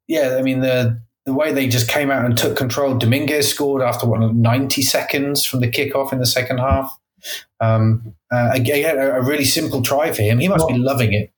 [0.08, 2.96] yeah, I mean, the, the way they just came out and took control.
[2.96, 6.98] Dominguez scored after what, 90 seconds from the kickoff in the second half.
[7.60, 10.40] Um, uh, again, a, a, really simple try for him.
[10.40, 11.32] He must be loving it.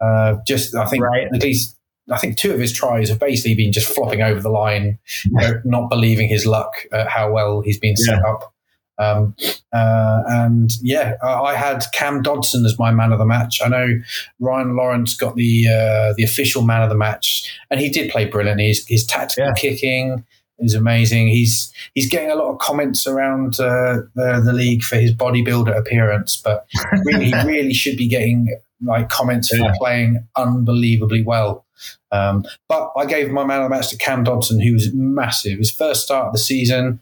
[0.00, 1.26] Uh, just, I think, right.
[1.34, 1.76] at least
[2.10, 5.32] I think two of his tries have basically been just flopping over the line, you
[5.32, 8.30] know, not believing his luck at how well he's been set yeah.
[8.30, 8.53] up.
[8.98, 9.34] Um,
[9.72, 13.60] uh, and yeah, I had Cam Dodson as my man of the match.
[13.64, 13.98] I know
[14.40, 18.26] Ryan Lawrence got the uh, the official man of the match, and he did play
[18.26, 18.68] brilliantly.
[18.68, 19.54] His, his tactical yeah.
[19.54, 20.24] kicking
[20.58, 21.28] is amazing.
[21.28, 25.76] He's he's getting a lot of comments around uh, the, the league for his bodybuilder
[25.76, 26.66] appearance, but
[27.06, 29.72] really, he really should be getting like comments yeah.
[29.72, 31.64] for playing unbelievably well.
[32.12, 35.58] Um, but I gave my man of the match to Cam Dodson, who was massive.
[35.58, 37.00] His first start of the season,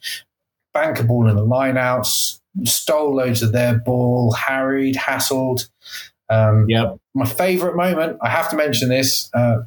[0.72, 5.68] bank a ball in the lineouts, stole loads of their ball, harried, hassled.
[6.28, 6.98] Um, yep.
[7.14, 9.30] My favourite moment, I have to mention this.
[9.34, 9.58] Uh,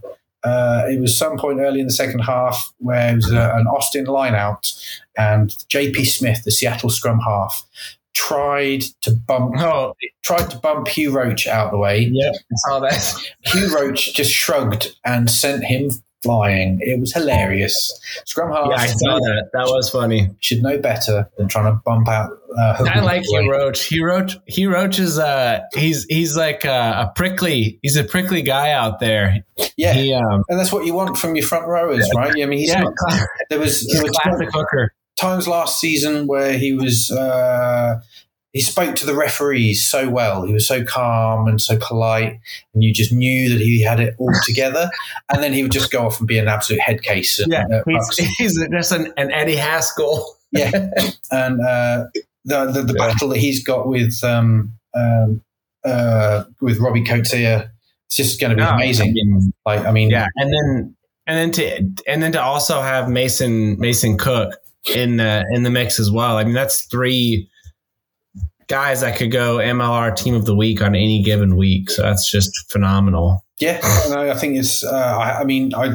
[0.44, 3.66] uh, it was some point early in the second half where it was uh, an
[3.68, 4.74] Austin lineout,
[5.18, 7.66] and JP Smith, the Seattle scrum half,
[8.14, 9.94] tried to bump oh.
[10.24, 12.10] tried to bump Hugh Roach out of the way.
[12.12, 12.32] Yeah.
[13.42, 15.90] Hugh Roach just shrugged and sent him
[16.26, 16.80] flying.
[16.82, 17.98] It was hilarious.
[18.26, 18.68] Scrum half.
[18.70, 19.50] Yeah, I saw that.
[19.54, 20.30] That was funny.
[20.40, 22.32] Should know better than trying to bump out.
[22.58, 23.86] Uh, I like Hugh Roach.
[23.86, 24.38] Hugh Roach.
[24.48, 27.80] Hugh Roach is uh he's he's like a, a, prickly.
[27.82, 29.46] He's a prickly guy out there.
[29.78, 32.32] Yeah, he, um, and that's what you want from your front rowers, right?
[32.32, 36.58] I mean, he's yeah, not, there was, there was classic hooker times last season where
[36.58, 37.12] he was.
[37.12, 38.00] Uh,
[38.56, 40.46] he spoke to the referees so well.
[40.46, 42.40] He was so calm and so polite,
[42.74, 44.90] and you just knew that he had it all together.
[45.30, 47.44] and then he would just go off and be an absolute head case.
[47.48, 50.38] Yeah, uh, he's, he's, just an, an, Eddie Haskell.
[50.52, 50.72] yeah,
[51.32, 52.06] and uh,
[52.46, 53.08] the the, the yeah.
[53.08, 55.42] battle that he's got with um, um,
[55.84, 57.70] uh, with Robbie Coetzee,
[58.06, 59.10] it's just going to be no, amazing.
[59.10, 60.96] I mean, like, I mean, yeah, and then
[61.28, 64.54] and then to and then to also have Mason Mason Cook
[64.96, 66.38] in the in the mix as well.
[66.38, 67.50] I mean, that's three
[68.68, 71.90] guys that could go MLR Team of the Week on any given week.
[71.90, 73.44] So that's just phenomenal.
[73.60, 74.84] Yeah, no, I think it's.
[74.84, 75.88] Uh, I, I mean, I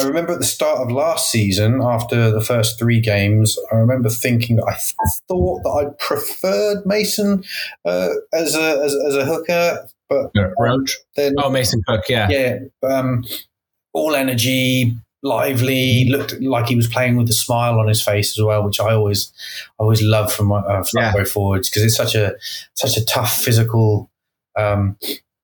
[0.00, 4.08] I remember at the start of last season, after the first three games, I remember
[4.08, 7.44] thinking that I th- thought that I preferred Mason
[7.84, 10.96] uh, as a as, as, a hooker, but Roach.
[11.16, 13.24] Then, oh, Mason Cook, yeah, yeah, um,
[13.92, 18.42] all energy, lively, looked like he was playing with a smile on his face as
[18.42, 19.32] well, which I always
[19.78, 21.24] always love from my uh, front yeah.
[21.24, 22.34] forwards because it's such a
[22.74, 24.10] such a tough physical
[24.56, 24.96] um,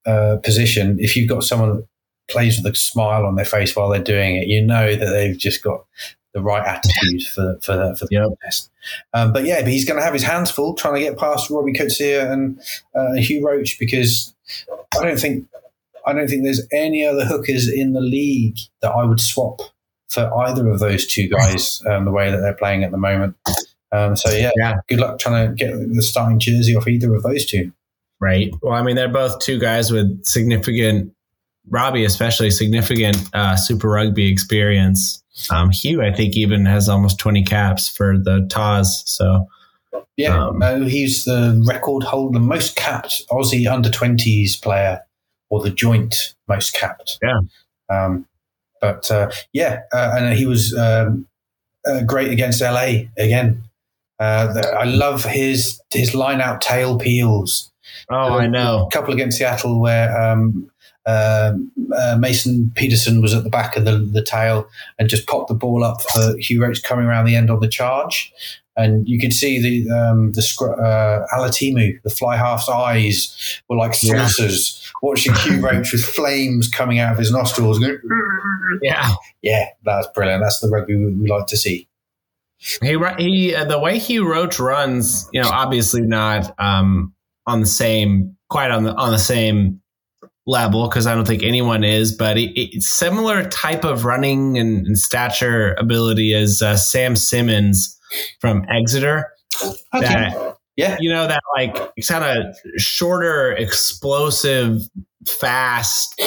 [0.07, 0.99] uh, position.
[1.01, 1.87] If you've got someone that
[2.29, 5.37] plays with a smile on their face while they're doing it, you know that they've
[5.37, 5.85] just got
[6.33, 8.25] the right attitude for for, for the yep.
[8.25, 8.71] contest.
[9.13, 11.51] Um, but yeah, but he's going to have his hands full trying to get past
[11.51, 12.61] Robbie Coetzee and
[12.95, 14.35] uh, Hugh Roach because
[14.99, 15.49] I don't think
[16.07, 19.61] I don't think there's any other hookers in the league that I would swap
[20.09, 23.37] for either of those two guys um, the way that they're playing at the moment.
[23.93, 27.23] Um, so yeah, yeah, good luck trying to get the starting jersey off either of
[27.23, 27.73] those two.
[28.21, 28.53] Right.
[28.63, 31.13] Well, I mean, they're both two guys with significant,
[31.69, 35.23] Robbie especially significant uh, Super Rugby experience.
[35.51, 39.03] Um, Hugh, I think, even has almost 20 caps for the Tahs.
[39.07, 39.47] So
[40.17, 45.03] yeah, um, uh, he's the record holder, the most capped Aussie under 20s player
[45.51, 47.19] or the joint most capped.
[47.23, 47.41] Yeah.
[47.89, 48.27] Um,
[48.81, 51.27] but uh, yeah, uh, and he was um,
[51.87, 53.63] uh, great against LA again.
[54.19, 57.73] Uh, the, I love his his line out tail peels.
[58.11, 58.87] Oh, I know.
[58.87, 60.71] A couple against Seattle where um,
[61.07, 65.49] um, uh, Mason Peterson was at the back of the, the tail and just popped
[65.49, 68.33] the ball up for Hugh Roach coming around the end on the charge
[68.77, 73.95] and you could see the um, the uh, Alatimu, the fly half's eyes were like
[73.95, 74.91] saucers, yeah.
[75.03, 77.79] watching Hugh Roach with flames coming out of his nostrils.
[77.79, 77.99] Going,
[78.83, 79.09] yeah,
[79.43, 80.43] yeah, that's brilliant.
[80.43, 81.89] That's the rugby we, we like to see.
[82.59, 87.15] He he, uh, the way Hugh Roach runs, you know, obviously not um,
[87.47, 89.81] on the same, quite on the on the same
[90.47, 94.99] level because I don't think anyone is, but it's similar type of running and, and
[94.99, 97.99] stature ability as uh, Sam Simmonds
[98.41, 99.33] from Exeter.
[99.95, 100.07] Okay.
[100.07, 100.97] That, yeah.
[101.01, 101.75] You know, that like
[102.07, 104.83] kind of shorter, explosive,
[105.27, 106.21] fast,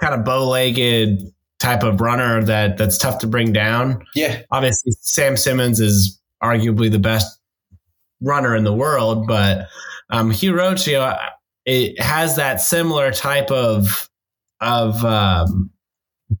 [0.00, 4.04] kind of bow legged type of runner that that's tough to bring down.
[4.14, 4.42] Yeah.
[4.50, 7.38] Obviously, Sam Simmonds is arguably the best
[8.22, 9.66] runner in the world, but
[10.10, 11.16] um, Hugh Roach, you know,
[11.64, 14.08] it has that similar type of
[14.60, 15.70] of um,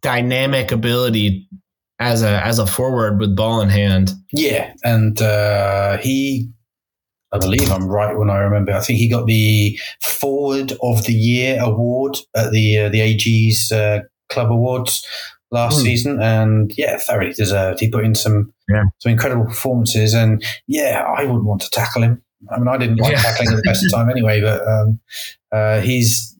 [0.02, 1.48] dynamic ability
[1.98, 4.12] as a as a forward with ball in hand.
[4.32, 6.50] Yeah, and uh, he,
[7.32, 8.72] I believe I'm right when I remember.
[8.72, 13.70] I think he got the Forward of the Year award at the uh, the AG's
[13.70, 15.06] uh, Club Awards
[15.50, 15.82] last mm.
[15.82, 17.80] season, and yeah, thoroughly deserved.
[17.80, 18.84] He put in some yeah.
[18.98, 22.22] some incredible performances, and yeah, I wouldn't want to tackle him.
[22.50, 23.22] I mean, I didn't like yeah.
[23.22, 25.00] tackling at the best of time anyway, but um,
[25.52, 26.36] uh, he's,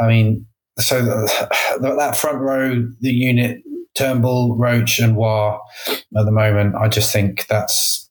[0.00, 0.46] I mean,
[0.78, 3.62] so that front row, the unit
[3.96, 6.76] Turnbull, Roach, and War at the moment.
[6.76, 8.08] I just think that's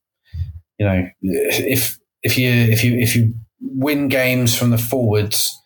[0.80, 5.58] you know if if you if you if you win games from the forwards,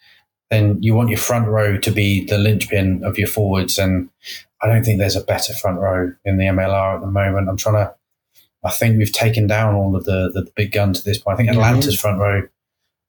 [0.51, 3.79] then you want your front row to be the linchpin of your forwards.
[3.79, 4.09] And
[4.61, 7.49] I don't think there's a better front row in the MLR at the moment.
[7.49, 7.95] I'm trying to.
[8.63, 11.35] I think we've taken down all of the the big guns at this point.
[11.35, 12.01] I think Atlanta's mm-hmm.
[12.01, 12.47] front row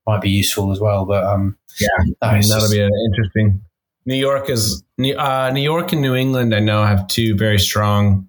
[0.06, 1.04] might be useful as well.
[1.04, 1.88] But um, yeah,
[2.20, 3.62] that'll just, be interesting.
[4.06, 4.82] New York is
[5.16, 6.54] uh, New York and New England.
[6.54, 8.28] I know have two very strong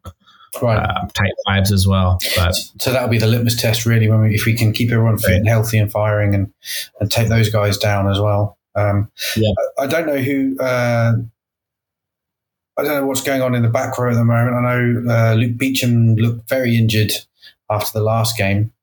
[0.61, 0.77] right.
[0.77, 2.19] uh, tight fives as well.
[2.35, 5.17] But so that'll be the litmus test, really, when we, if we can keep everyone
[5.17, 5.37] fit right.
[5.37, 6.53] and healthy and firing, and
[6.99, 8.57] and take those guys down as well.
[8.75, 9.49] Um, yeah.
[9.77, 10.57] I, I, don't know who.
[10.59, 11.13] Uh,
[12.81, 14.55] I don't know what's going on in the back row at the moment.
[14.55, 17.11] I know uh, Luke Beecham looked very injured
[17.69, 18.73] after the last game,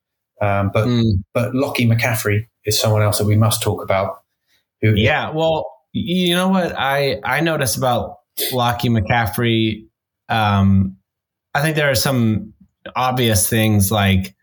[0.41, 1.25] um, but mm.
[1.35, 4.23] but Lockie McCaffrey is someone else that we must talk about.
[4.83, 8.19] Who, yeah, well, you know what I I notice about
[8.53, 9.89] Lockie McCaffrey?
[10.29, 10.97] Um,
[11.55, 12.55] I think there are some
[12.95, 14.37] obvious things like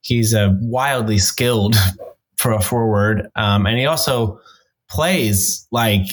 [0.00, 1.76] he's a wildly skilled
[2.38, 4.40] for a forward, um, and he also
[4.88, 6.06] plays like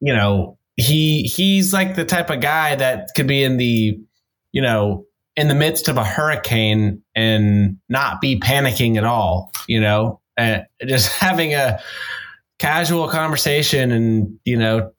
[0.00, 3.98] you know he he's like the type of guy that could be in the
[4.52, 5.04] you know
[5.36, 10.64] in the midst of a hurricane and not be panicking at all you know and
[10.86, 11.78] just having a
[12.58, 14.90] casual conversation and you know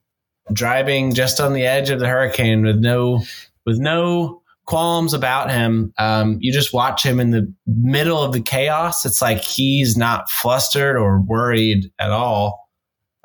[0.52, 3.24] driving just on the edge of the hurricane with no
[3.66, 5.92] with no qualms about him.
[5.98, 9.04] Um, you just watch him in the middle of the chaos.
[9.04, 12.70] It's like he's not flustered or worried at all.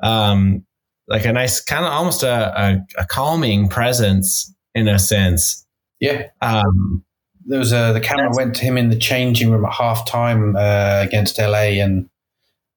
[0.01, 0.65] Um,
[1.07, 5.65] like a nice kind of almost a, a, a, calming presence in a sense.
[5.99, 6.27] Yeah.
[6.41, 7.03] Um,
[7.45, 10.55] there was a the camera went to him in the changing room at half time
[10.55, 12.09] uh, against LA, and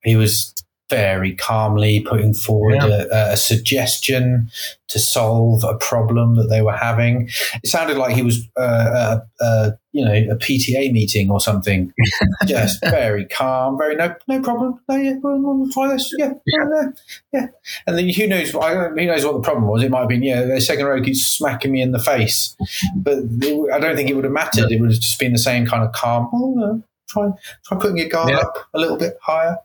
[0.02, 0.54] he was
[0.90, 3.04] very calmly putting forward Yeah.
[3.12, 4.50] a, a suggestion
[4.88, 7.28] to solve a problem that they were having.
[7.62, 11.92] It sounded like he was, uh, uh, uh, you know, a PTA meeting or something.
[12.46, 14.80] Just very calm, very no, no problem.
[14.88, 16.10] No, yeah, we'll, we'll try this.
[16.16, 16.90] Yeah, yeah, yeah,
[17.32, 17.46] yeah.
[17.86, 18.50] And then who knows?
[18.52, 18.58] Who
[19.06, 19.82] knows what the problem was?
[19.82, 22.56] It might have been, yeah, their second row keeps smacking me in the face,
[22.96, 24.72] but it, I don't think it would have mattered.
[24.72, 26.30] It would have just been the same kind of calm.
[26.32, 27.28] Oh, no, try,
[27.66, 28.38] try putting your guard Yeah.
[28.38, 29.58] up a little bit higher.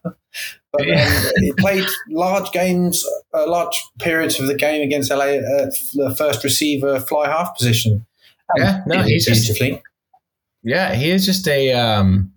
[0.73, 5.73] But then he played large games, uh, large periods of the game against LA at
[5.93, 8.05] the first receiver fly half position.
[8.57, 9.61] Yeah, no, He he's just
[10.63, 12.33] yeah, he is just a um,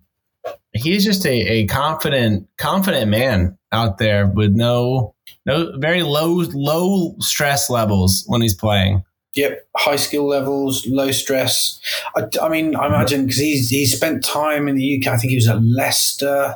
[0.73, 5.15] he is just a, a confident confident man out there with no
[5.45, 9.03] no very low low stress levels when he's playing.
[9.35, 11.79] Yep, high skill levels, low stress.
[12.15, 15.13] I, I mean, I imagine because he's he spent time in the UK.
[15.13, 16.55] I think he was at Leicester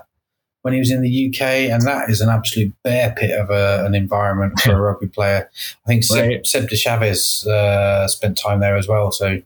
[0.64, 1.41] when he was in the UK,
[1.72, 5.49] and that is an absolute bear pit of a, an environment for a rugby player.
[5.86, 6.45] I think Seb, Right.
[6.47, 9.12] Seb de Chaves uh, spent time there as well.
[9.12, 9.41] So,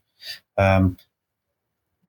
[0.57, 0.97] um,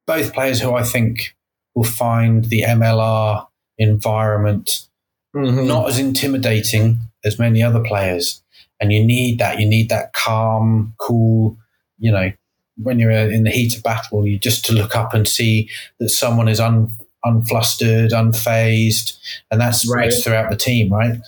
[0.06, 1.36] both players who I think
[1.74, 3.46] will find the MLR
[3.78, 4.86] environment
[5.34, 5.66] Mhm.
[5.66, 8.42] not as intimidating as many other players.
[8.80, 9.58] And you need that.
[9.60, 11.58] You need that calm, cool,
[11.98, 12.32] you know,
[12.78, 15.68] when you're in the heat of battle, you just to look up and see
[16.00, 16.90] that someone is un,
[17.24, 19.16] unflustered, unfazed,
[19.50, 20.12] and that's Right.
[20.22, 21.18] throughout the team, right?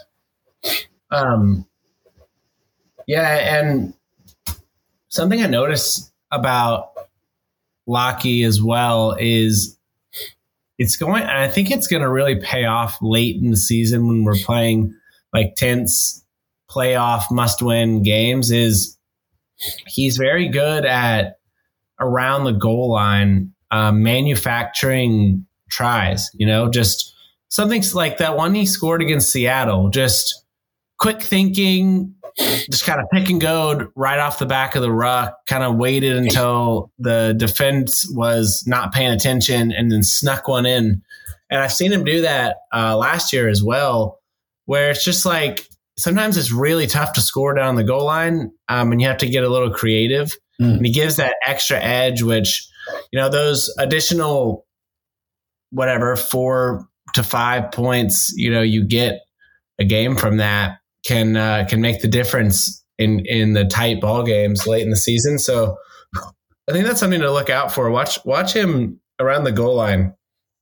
[1.11, 1.67] Um,
[3.07, 3.95] yeah, and
[5.09, 6.91] something I noticed about
[7.87, 9.77] Lockheed as well is
[10.79, 11.23] it's going.
[11.23, 14.37] and I think it's going to really pay off late in the season when we're
[14.37, 14.95] playing
[15.33, 16.25] like tense
[16.71, 18.51] playoff must-win games.
[18.51, 18.97] Is
[19.87, 21.39] he's very good at
[21.99, 26.31] around the goal line um, manufacturing tries.
[26.35, 27.15] You know, just
[27.49, 29.89] something like that one he scored against Seattle.
[29.89, 30.45] Just
[30.99, 32.15] quick thinking,
[32.71, 35.77] just kind of pick and go right off the back of the ruck, kind of
[35.77, 41.03] waited until the defense was not paying attention and then snuck one in.
[41.51, 44.19] And I've seen him do that uh, last year as well,
[44.67, 45.67] where it's just like
[45.97, 49.29] sometimes it's really tough to score down the goal line um, and you have to
[49.29, 50.37] get a little creative.
[50.61, 50.77] Mm.
[50.77, 52.69] And he gives that extra edge, which,
[53.13, 54.67] you know, those additional,
[55.71, 59.21] whatever, four to five points, you know, you get
[59.79, 64.23] a game from that can uh, can make the difference in in the tight ball
[64.25, 65.39] games late in the season.
[65.39, 65.77] So
[66.69, 67.91] I think that's something to look out for.
[67.91, 70.15] Watch watch him around the goal line.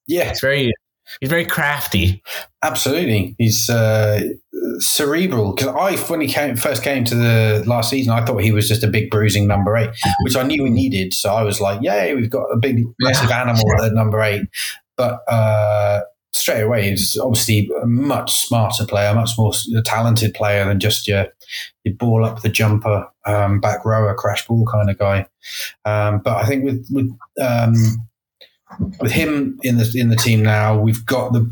[0.06, 0.72] Yeah, It's very
[1.20, 2.22] he's very crafty.
[2.62, 3.34] absolutely.
[3.38, 4.20] He's uh,
[4.78, 8.52] cerebral because I, when he came first came to the last season, I thought he
[8.52, 9.90] was just a big bruising number eight,
[10.22, 11.14] which I knew we needed.
[11.14, 14.42] So I was like, "Yay, we've got a big massive animal at number eight.
[14.96, 16.00] But uh,
[16.32, 19.52] straight away, he's obviously a much smarter player, much more
[19.84, 21.26] talented player than just your
[21.84, 25.26] your ball up the jumper, um, back rower, crash ball kind of guy.
[25.84, 27.74] Um, but I think with with um,
[29.00, 31.50] with him in the in the team now, we've got the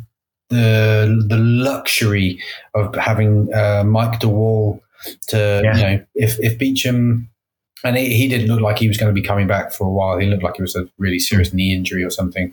[0.51, 2.41] the the luxury
[2.75, 4.81] of having uh, Mike DeWall
[5.29, 5.77] to Yeah.
[5.77, 7.29] you know if if Beecham
[7.85, 9.91] and he, he didn't look like he was going to be coming back for a
[9.91, 10.19] while.
[10.19, 12.53] He looked like it was a really serious knee injury or something.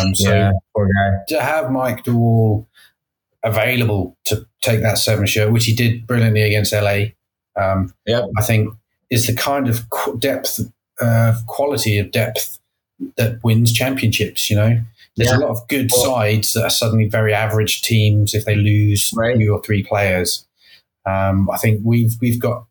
[0.00, 1.18] Um, so yeah, poor guy.
[1.28, 2.66] to have Mike DeWall
[3.42, 7.06] available to take that seven shirt, which he did brilliantly against LA,
[7.56, 8.24] um, Yep.
[8.38, 8.72] I think
[9.10, 10.60] is the kind of qu- depth,
[11.00, 12.58] uh, quality of depth
[13.16, 14.48] that wins championships.
[14.48, 14.80] You know,
[15.16, 15.38] there's Yeah.
[15.38, 19.12] a lot of good Well- sides that are suddenly very average teams if they lose
[19.14, 19.38] Right.
[19.38, 20.46] two or three players.
[21.06, 22.64] Um, I think we've we've got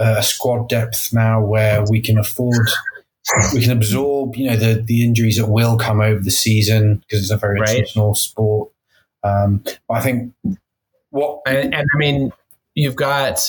[0.00, 2.68] a squad depth now where we can afford.
[3.54, 7.20] We can absorb, you know, the, the injuries that will come over the season because
[7.22, 7.84] it's a very Right.
[7.84, 8.70] attritional sport.
[9.22, 10.32] Um, but I think
[11.10, 12.32] what And, and I mean,
[12.74, 13.40] you've got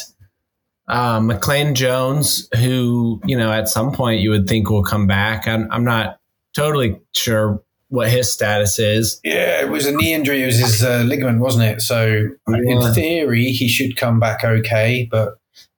[0.87, 5.47] um, McLean Jones, who you know at some point you would think will come back.
[5.47, 6.19] I'm, I'm not
[6.53, 9.19] totally sure what his status is.
[9.23, 10.43] Yeah, it was a knee injury.
[10.43, 11.81] It was his uh, ligament, wasn't it?
[11.81, 12.57] So Yeah.
[12.65, 15.07] in theory, he should come back okay.
[15.09, 15.35] But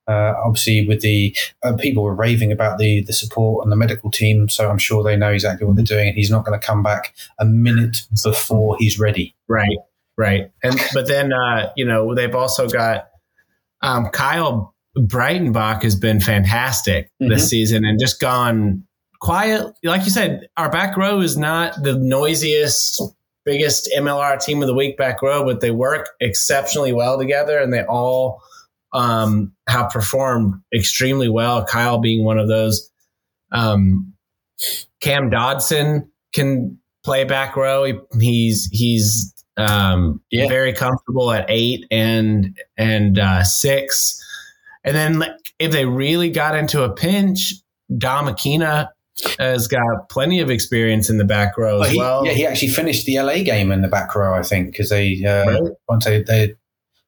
[0.07, 4.11] uh, obviously, with the uh, people were raving about the the support and the medical
[4.11, 6.09] team, so I'm sure they know exactly what they're doing.
[6.09, 9.35] And he's not going to come back a minute before he's ready.
[9.47, 9.77] Right,
[10.17, 10.51] right.
[10.63, 13.09] And but then uh, you know they've also got
[13.81, 17.49] um, Kyle Breitenbach has been fantastic this Mhm.
[17.49, 18.83] season and just gone
[19.19, 19.73] quiet.
[19.83, 23.01] Like you said, our back row is not the noisiest,
[23.45, 27.73] biggest MLR team of the week back row, but they work exceptionally well together and
[27.73, 28.41] they all
[28.93, 31.65] um, have performed extremely well.
[31.65, 32.89] Kyle being one of those.
[33.51, 34.13] Um,
[35.01, 37.83] Cam Dodson can play back row.
[37.83, 40.47] He, he's he's um, Yeah.
[40.47, 44.19] very comfortable at eight and and uh, six.
[44.83, 47.53] And then like, if they really got into a pinch,
[47.97, 48.89] Dom Akina
[49.39, 52.25] has got plenty of experience in the back row Well, as he, well.
[52.25, 55.23] yeah, he actually finished the LA game in the back row, I think, because they
[55.25, 55.71] uh, Right.
[55.87, 56.55] once they, they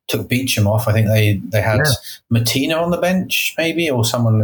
[0.07, 1.91] took Beecham off, I think they they had Yeah.
[2.39, 4.39] Matina on the bench, maybe, or someone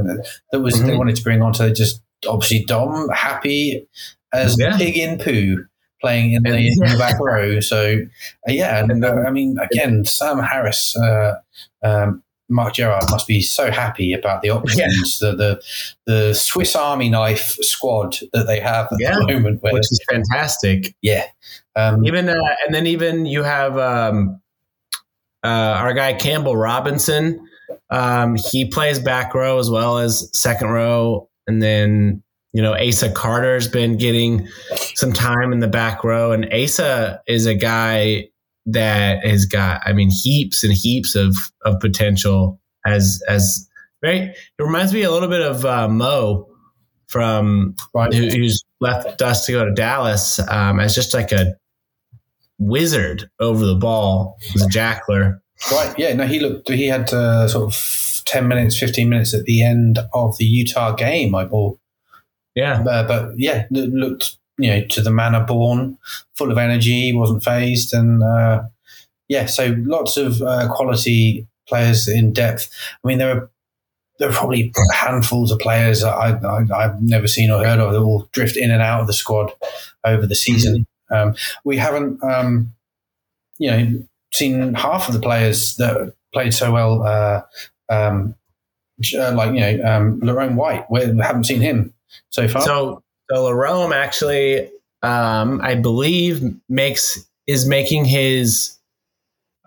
[0.52, 0.98] that was they Mhm.
[0.98, 3.86] wanted to bring on to just obviously Dom happy
[4.34, 4.78] as Yeah.
[4.78, 5.66] pig in poo
[6.02, 7.60] playing in the, in the back row.
[7.60, 7.98] So
[8.48, 10.96] uh, yeah, and uh, I mean again, Sam Harris.
[10.98, 11.36] Uh,
[11.84, 15.62] um, Mark Gerard must be so happy about the options, the, the
[16.06, 19.16] the Swiss Army knife squad that they have at Yeah.
[19.16, 19.62] the moment.
[19.64, 20.94] Where which is fantastic.
[21.02, 21.28] yeah.
[21.78, 22.36] Um, Even uh,
[22.66, 24.42] and then even you have um,
[25.44, 27.48] uh, our guy Campbell Robinson.
[27.90, 32.24] Um, he plays back row as well as second row, and then
[32.54, 34.48] you know Asa Carter's been getting
[34.96, 38.28] some time in the back row, and Asa is a guy
[38.68, 41.36] that has got, I mean, heaps and heaps of
[41.66, 43.68] of potential as as
[44.02, 44.20] very.
[44.20, 46.48] It reminds me a little bit of uh, Mo
[47.08, 51.54] from who, who's left us to go to Dallas um, as just like a
[52.62, 55.42] wizard over the ball as a jackler.
[55.72, 55.94] Right.
[55.98, 56.14] Yeah.
[56.14, 60.00] No, he looked, he had uh, sort of 10 minutes, 15 minutes at the end
[60.14, 61.80] of the Utah game, I bought.
[62.56, 62.84] Yeah.
[62.84, 65.98] Uh, but yeah, looked, you know, to the manner born,
[66.36, 67.94] full of energy, wasn't phased.
[67.94, 68.64] And uh,
[69.28, 72.70] yeah, so lots of uh, quality players in depth.
[73.04, 73.50] I mean, there are.
[74.20, 78.06] There are probably handfuls of players I, I, I've never seen or heard of that
[78.06, 79.52] will drift in and out of the squad
[80.04, 80.86] over the season.
[81.12, 82.74] Um, we haven't, um,
[83.60, 84.04] you know,
[84.34, 87.42] seen half of the players that played so well, uh,
[87.90, 88.36] um,
[89.18, 90.90] uh, like you know, um, Lerone White.
[90.90, 91.94] We haven't seen him
[92.30, 92.62] so far.
[92.62, 94.70] So, so Larome actually,
[95.02, 98.78] um, I believe, makes is making his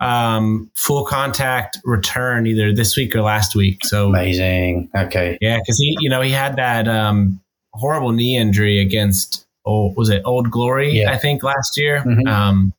[0.00, 3.84] um, full contact return either this week or last week.
[3.84, 4.90] So Amazing.
[4.94, 5.38] Okay.
[5.40, 7.40] yeah, because he, you know, he had that um,
[7.72, 10.92] horrible knee injury against, oh, was it Old Glory?
[11.00, 11.12] Yeah.
[11.12, 12.28] I think last year, Mhm.
[12.28, 12.72] um,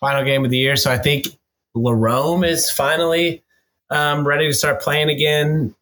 [0.00, 0.76] final game of the year.
[0.76, 1.26] So I think
[1.76, 3.42] Larome is finally
[3.90, 5.74] um, ready to start playing again.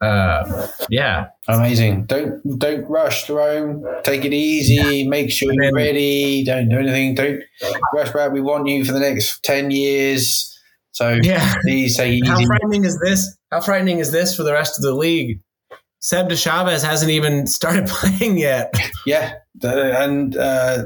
[0.00, 2.04] Uh, yeah, Amazing.
[2.06, 3.84] Don't don't rush, Jerome.
[4.02, 5.06] Take it easy.
[5.08, 6.44] Make sure you're ready.
[6.44, 7.14] Don't do anything.
[7.14, 7.42] Don't
[7.94, 8.32] rush, Brad.
[8.32, 10.52] We want you for the next ten years.
[10.92, 11.54] So yeah.
[11.62, 13.36] please take it How frightening is this?
[13.50, 15.40] How frightening is this for the rest of the league?
[16.00, 18.72] Seb De Chaves hasn't even started playing yet.
[19.06, 20.84] Yeah, and uh,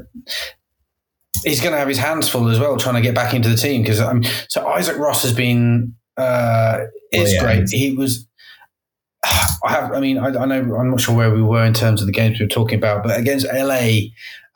[1.45, 3.57] he's going to have his hands full as well, trying to get back into the
[3.57, 3.83] team.
[3.83, 6.81] Because um, so Isaac Ross has been uh,
[7.13, 7.41] is Oh, yeah.
[7.43, 7.69] great.
[7.71, 8.27] He was.
[9.25, 9.93] I have.
[9.93, 10.75] I mean, I, I know.
[10.77, 13.03] I'm not sure where we were in terms of the games we were talking about,
[13.03, 13.91] but against LA,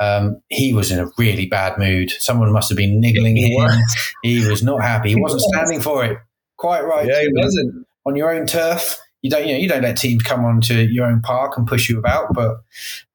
[0.00, 2.10] um, he was in a really bad mood.
[2.18, 3.68] Someone must have been niggling him.
[4.22, 5.10] He was not happy.
[5.10, 6.16] He wasn't standing for it.
[6.56, 7.06] Quite right.
[7.06, 7.86] Yeah, he wasn't.
[8.06, 8.98] on your own turf.
[9.24, 11.88] You don't, you know, you don't let teams come onto your own park and push
[11.88, 12.34] you about.
[12.34, 12.58] But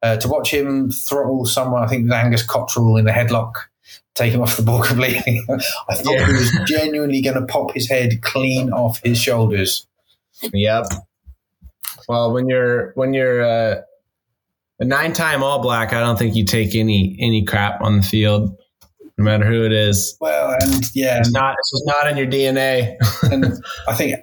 [0.02, 3.54] uh, to watch him throttle someone, I think it was Angus Cottrell in the headlock,
[4.16, 5.44] take him off the ball completely.
[5.88, 6.26] I thought Yeah.
[6.26, 9.86] he was genuinely going to pop his head clean off his shoulders.
[10.52, 10.86] Yep.
[12.08, 13.82] Well, when you're when you're uh,
[14.80, 18.58] a nine-time All Black, I don't think you take any any crap on the field,
[19.20, 20.18] no matter who it is.
[20.20, 21.56] Well, and yeah, It's not.
[21.60, 22.96] It's just not in your DNA.
[23.32, 23.54] and
[23.88, 24.16] I think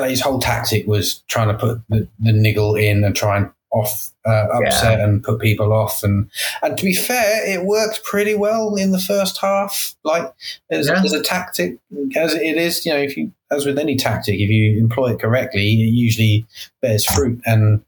[0.00, 4.10] LA's whole tactic was trying to put the, the niggle in and try and off
[4.26, 6.02] uh, upset and put people off.
[6.02, 6.30] And
[6.62, 9.94] and to be fair, it worked pretty well in the first half.
[10.04, 10.30] Like
[10.70, 11.02] as, Yeah.
[11.02, 11.78] as a tactic,
[12.14, 15.20] as it is, you know, if you as with any tactic, if you employ it
[15.20, 16.46] correctly, it usually
[16.82, 17.40] bears fruit.
[17.46, 17.82] And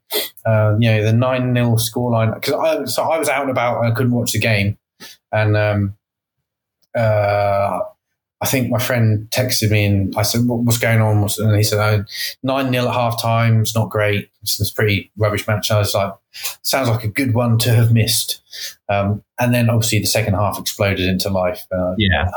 [0.45, 3.83] uh, you know, the nine 0 scoreline because I so I was out and about
[3.83, 4.77] and I couldn't watch the game,
[5.31, 5.95] and um,
[6.95, 7.79] uh,
[8.45, 11.55] I think my friend texted me and I said, what, "What's going on?" What's- And
[11.55, 12.05] he said, oh,
[12.43, 13.61] 9 0 at half time.
[13.61, 14.29] It's not great.
[14.43, 16.13] It's, it's a pretty rubbish match." I was like,
[16.61, 18.41] "Sounds like a good one to have missed."
[18.87, 21.65] Um, and then obviously the second half exploded into life.
[21.71, 22.29] Uh, yeah,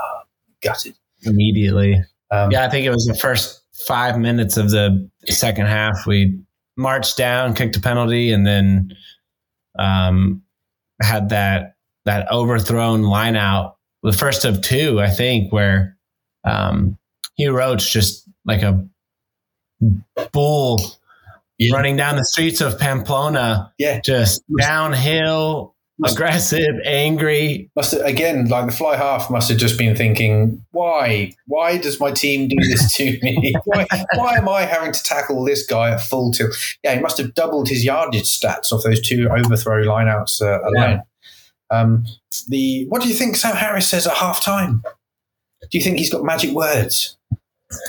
[0.63, 0.95] gutted.
[1.25, 2.03] immediately.
[2.31, 6.07] Um, Yeah, I think it was the first five minutes of the second half.
[6.07, 6.41] We
[6.77, 8.93] marched down, kicked a penalty, and then
[9.79, 10.43] um,
[11.03, 13.77] had that that overthrown line out.
[14.03, 15.97] The first of two, I think, where
[16.49, 16.97] um,
[17.37, 18.87] Hugh Roach just like a
[20.33, 20.81] bull
[21.59, 21.75] Yeah.
[21.75, 24.01] running down the streets of Pamplona, Yeah.
[24.01, 25.75] just downhill,
[26.05, 27.71] aggressive, angry.
[27.75, 31.33] Must have, again, like the fly half must have just been thinking, why?
[31.47, 33.55] Why does my team do this to me?
[33.65, 36.57] why, why am I having to tackle this guy at full tilt?
[36.85, 40.73] Yeah, he must have doubled his yardage stats off those two overthrow lineouts uh, alone.
[40.75, 41.01] Yeah.
[41.71, 42.07] Um,
[42.49, 44.83] the what do you think Sam Harris says at half time?
[45.71, 47.17] Do you think he's got magic words?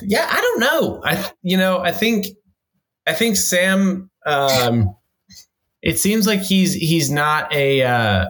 [0.01, 1.01] Yeah, I don't know.
[1.03, 2.27] I you know I think
[3.07, 4.09] I think Sam.
[4.25, 4.95] Um,
[5.81, 8.25] it seems like he's he's not a uh,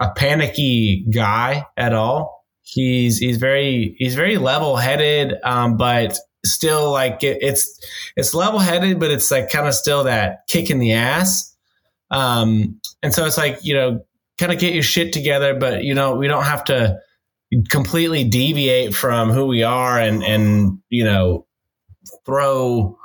[0.00, 2.44] a panicky guy at all.
[2.62, 7.78] He's he's very he's very level headed, um, but still like it, it's
[8.16, 11.54] it's level headed, but it's like kind of still that kick in the ass.
[12.10, 14.04] Um, and so it's like you know,
[14.38, 16.98] kind of get your shit together, but you know, we don't have to
[17.70, 21.46] completely deviate from who we are and and you know
[22.24, 22.98] throw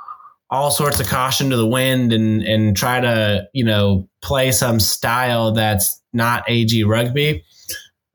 [0.50, 4.80] all sorts of caution to the wind and and try to you know play some
[4.80, 7.44] style that's not AG rugby.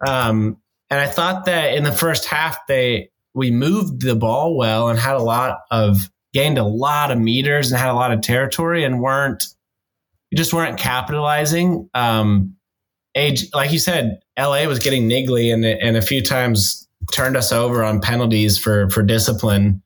[0.05, 0.57] Um,
[0.89, 4.99] and I thought that in the first half they we moved the ball well and
[4.99, 8.83] had a lot of gained a lot of meters and had a lot of territory
[8.83, 9.47] and weren't
[10.35, 11.89] just weren't capitalizing.
[11.93, 12.57] Um,
[13.15, 17.51] age like you said, LA was getting niggly and and a few times turned us
[17.51, 19.81] over on penalties for for discipline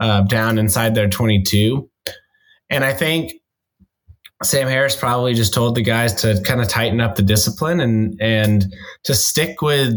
[0.00, 1.88] uh, down inside their 22.
[2.70, 3.34] And I think
[4.42, 8.20] Sam Harris probably just told the guys to kind of tighten up the discipline and
[8.20, 8.74] and
[9.04, 9.94] to stick with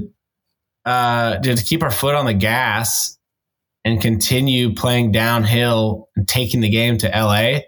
[0.85, 3.17] uh, to keep our foot on the gas
[3.83, 7.59] and continue playing downhill and taking the game to LA,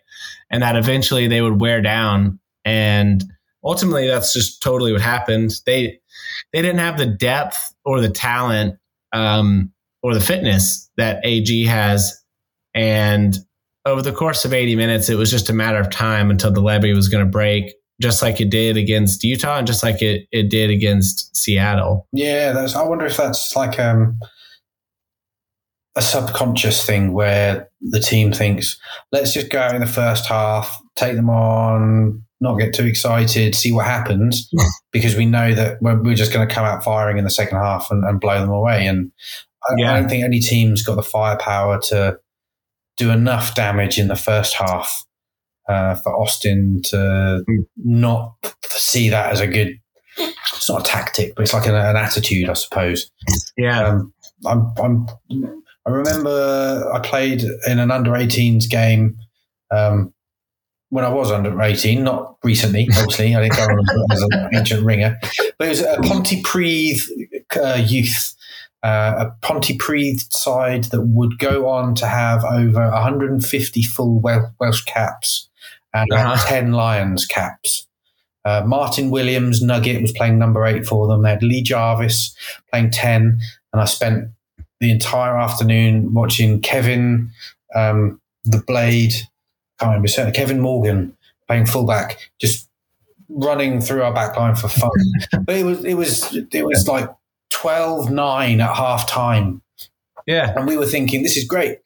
[0.49, 2.39] and that eventually they would wear down.
[2.65, 3.24] And
[3.68, 5.51] ultimately, that's just totally what happened.
[5.65, 5.99] They
[6.53, 8.80] they didn't have the depth or the talent
[9.13, 12.24] um, or the fitness that AG has,
[12.74, 13.38] and
[13.88, 16.61] over the course of 80 minutes, it was just a matter of time until the
[16.61, 20.28] levee was going to break, just like it did against Utah and just like it,
[20.32, 22.05] it did against Seattle.
[22.11, 24.20] Yeah, that's, I wonder if that's like um,
[25.95, 28.78] a subconscious thing where the team thinks,
[29.11, 33.71] let's just go in the first half, take them on, not get too excited, see
[33.71, 34.49] what happens,
[34.91, 37.89] because we know that we're just going to come out firing in the second half
[37.89, 38.85] and, and blow them away.
[38.85, 39.11] And
[39.67, 39.93] I, yeah.
[39.93, 42.19] I don't think any team's got the firepower to
[42.97, 45.05] do enough damage in the first half
[45.67, 47.43] uh, for Austin to
[47.77, 48.35] not
[48.65, 49.79] see that as a good.
[50.17, 53.11] It's not a tactic, but it's like an, an attitude, I suppose.
[53.55, 53.88] Yeah.
[53.88, 54.13] Um,
[54.45, 55.07] I'm, I'm,
[55.85, 59.17] I remember I played in an under 18s game
[59.71, 60.13] um,
[60.89, 63.35] when I was under 18, not recently, obviously.
[63.35, 65.19] I didn't go on as an ancient ringer,
[65.57, 67.01] but it was a Pontypridd
[67.55, 68.35] uh, youth
[68.83, 75.49] uh, a Pontypridd side that would go on to have over 150 full Welsh caps
[75.93, 76.47] and uh-huh.
[76.47, 77.88] 10 Lions caps.
[78.45, 81.23] Uh, Martin Williams, Nugget, was playing number eight for them.
[81.23, 82.35] They had Lee Jarvis
[82.71, 83.39] playing 10.
[83.73, 84.29] And I spent
[84.79, 87.31] the entire afternoon watching Kevin,
[87.75, 89.15] um, the Blade,
[89.80, 91.15] can't remember, certainly Kevin Morgan
[91.47, 92.69] playing fullback, just
[93.30, 94.89] running through our back line for fun.
[95.45, 97.09] but it was, it was, it was like
[97.49, 99.61] 12 9 at half time.
[100.28, 100.53] Yeah.
[100.55, 101.80] And we were thinking, this is great.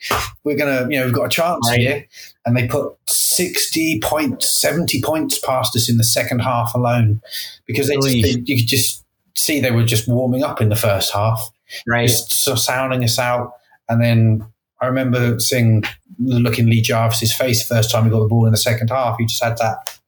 [0.44, 2.08] We're going to, you know, we've got a chance here.
[2.46, 7.22] And they put 60 points, 70 points past us in the second half alone
[7.68, 10.76] because they, just, they you could just see they were just warming up in the
[10.76, 11.52] first half.
[11.88, 12.08] Right.
[12.10, 13.54] Just sounding us out.
[13.88, 14.44] And then
[14.82, 15.84] I remember seeing,
[16.24, 19.18] looking Lee Jarvis's face first time he got the ball in the second half.
[19.18, 20.00] He just had that,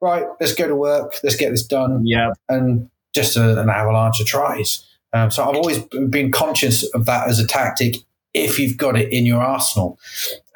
[0.00, 1.14] right, let's go to work.
[1.22, 2.06] Let's get this done.
[2.06, 2.32] Yeah.
[2.48, 4.86] And just a, an avalanche of tries.
[5.12, 7.96] Um, so I've always been conscious of that as a tactic
[8.34, 9.98] if you've got it in your arsenal.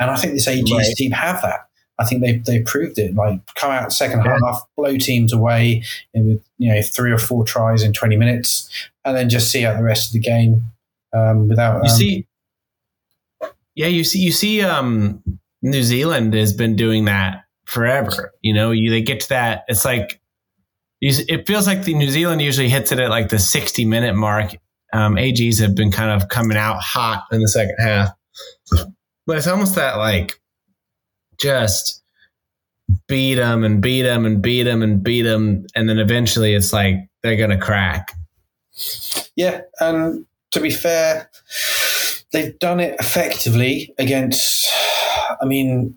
[0.01, 0.97] And I think this AG's right.
[0.97, 1.67] team have that.
[1.99, 3.15] I think they they proved it.
[3.15, 4.39] Like come out second yeah.
[4.45, 5.83] half, blow teams away
[6.15, 8.69] with you know three or four tries in twenty minutes,
[9.05, 10.63] and then just see out the rest of the game
[11.15, 11.77] um, without.
[11.85, 12.27] You um, see,
[13.77, 15.23] yeah, you see, you see, um,
[15.63, 18.33] New Zealand has been doing that forever.
[18.41, 19.65] You know, you they get to that.
[19.69, 20.21] It's like
[21.01, 24.57] it feels like the New Zealand usually hits it at like the 60 minute mark.
[24.93, 28.11] Um, AGs have been kind of coming out hot in the second half,
[29.27, 30.41] but it's almost that like
[31.39, 32.03] just
[33.09, 36.73] beat them and beat them and beat them and beat them, and then eventually it's
[36.73, 38.13] like they're gonna crack.
[39.35, 41.29] Yeah, and to be fair,
[42.33, 44.67] they've done it effectively against.
[45.41, 45.97] I mean,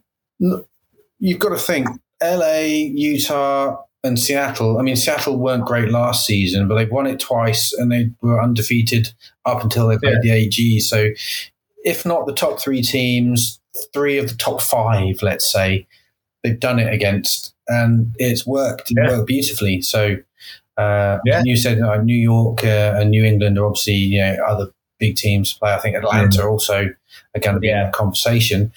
[1.20, 1.88] you've got to think
[2.22, 2.60] LA,
[2.94, 4.80] Utah, and Seattle.
[4.80, 8.42] I mean, Seattle weren't great last season, but they've won it twice and they were
[8.42, 9.12] undefeated
[9.46, 10.34] up until they played yeah.
[10.36, 10.80] the AG.
[10.80, 11.10] So,
[11.84, 13.60] if not the top three teams,
[13.94, 15.86] three of the top five, let's say,
[16.44, 17.54] they've done it against.
[17.72, 18.90] and it's worked.
[18.90, 19.10] It Yeah.
[19.18, 19.82] worked beautifully.
[19.84, 20.16] So,
[20.76, 21.44] uh, Yeah.
[21.46, 25.16] you said uh, New York uh, and New England are obviously you know other big
[25.16, 25.74] teams play.
[25.74, 26.90] I think Atlanta also
[27.36, 27.84] are going to be in Yeah.
[27.86, 28.72] that conversation.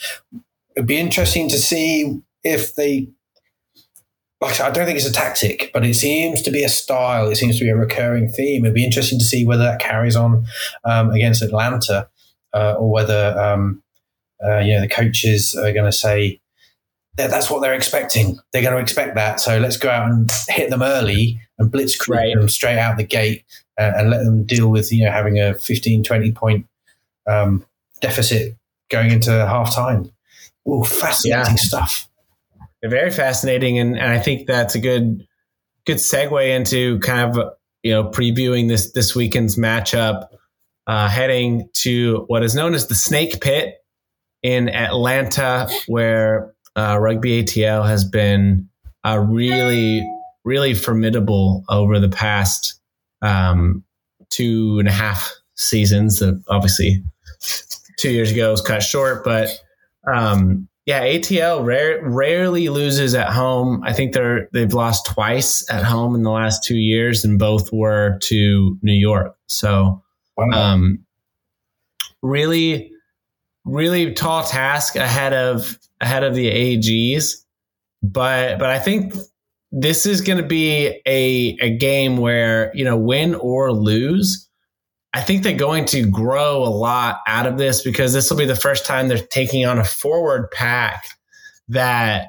[0.76, 3.08] It'd be interesting to see if they.
[4.40, 6.68] Like I said, I don't think it's a tactic, but it seems to be a
[6.68, 7.28] style.
[7.30, 8.64] It seems to be a recurring theme.
[8.64, 10.46] It'd be interesting to see whether that carries on
[10.84, 12.08] um, against Atlanta,
[12.52, 13.82] uh, or whether um,
[14.44, 16.40] uh, you know the coaches are going to say
[17.16, 18.36] that that's what they're expecting.
[18.52, 19.38] They're going to expect that.
[19.38, 22.34] So let's go out and hit them early and blitzkrieg Right.
[22.36, 23.44] them straight out the gate
[23.78, 26.66] uh, and let them deal with you know having a 15, 20 point
[27.26, 27.64] um,
[28.00, 28.56] deficit
[28.90, 30.10] going into half time.
[30.66, 31.56] Oh, fascinating Yeah.
[31.56, 32.08] stuff.
[32.84, 35.24] very fascinating and, and i think that's a good
[35.86, 37.52] good segue into kind of
[37.84, 40.26] you know previewing this this weekend's matchup
[40.88, 43.76] uh, heading to what is known as the snake pit
[44.42, 48.68] in atlanta where uh, rugby atl has been
[49.04, 50.02] uh, really
[50.44, 52.80] really formidable over the past
[53.22, 53.82] um,
[54.30, 57.02] two and a half seasons that obviously
[57.98, 59.48] two years ago was cut short but
[60.06, 63.82] um, yeah, ATL rare, rarely loses at home.
[63.84, 67.72] I think they're they've lost twice at home in the last two years, and both
[67.72, 69.36] were to New York.
[69.46, 70.02] So,
[70.52, 71.04] um,
[72.20, 72.90] really,
[73.64, 77.44] really tall task ahead of ahead of the AGs,
[78.02, 79.14] but but I think
[79.72, 84.48] this is going to be a a game where you know win or lose.
[85.14, 88.46] I think they're going to grow a lot out of this because this will be
[88.46, 91.04] the first time they're taking on a forward pack
[91.68, 92.28] that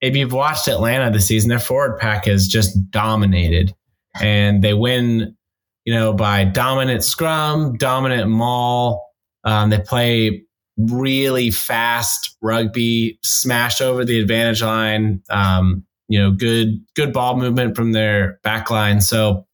[0.00, 3.74] if you've watched Atlanta this season, their forward pack has just dominated
[4.20, 5.36] and they win,
[5.84, 9.04] you know, by dominant scrum, dominant maul.
[9.44, 10.44] Um, they play
[10.76, 15.22] really fast rugby, smash over the advantage line.
[15.28, 19.00] Um, you know, good good ball movement from their back line.
[19.00, 19.46] So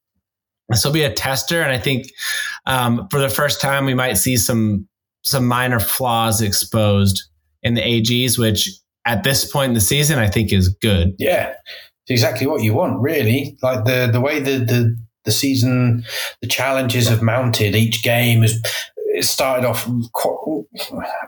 [0.69, 2.09] this will be a tester, and I think
[2.67, 4.89] um, for the first time we might see some
[5.23, 7.23] some minor flaws exposed
[7.63, 8.71] in the AGs, which
[9.07, 11.15] at this point in the season I think is good.
[11.21, 11.55] Yeah,
[12.03, 13.57] it's exactly what you want, really.
[13.63, 14.97] Like the the way the the,
[15.27, 16.05] the season,
[16.41, 17.77] the challenges have mounted.
[17.77, 18.61] Each game is
[19.19, 20.64] it started off quite,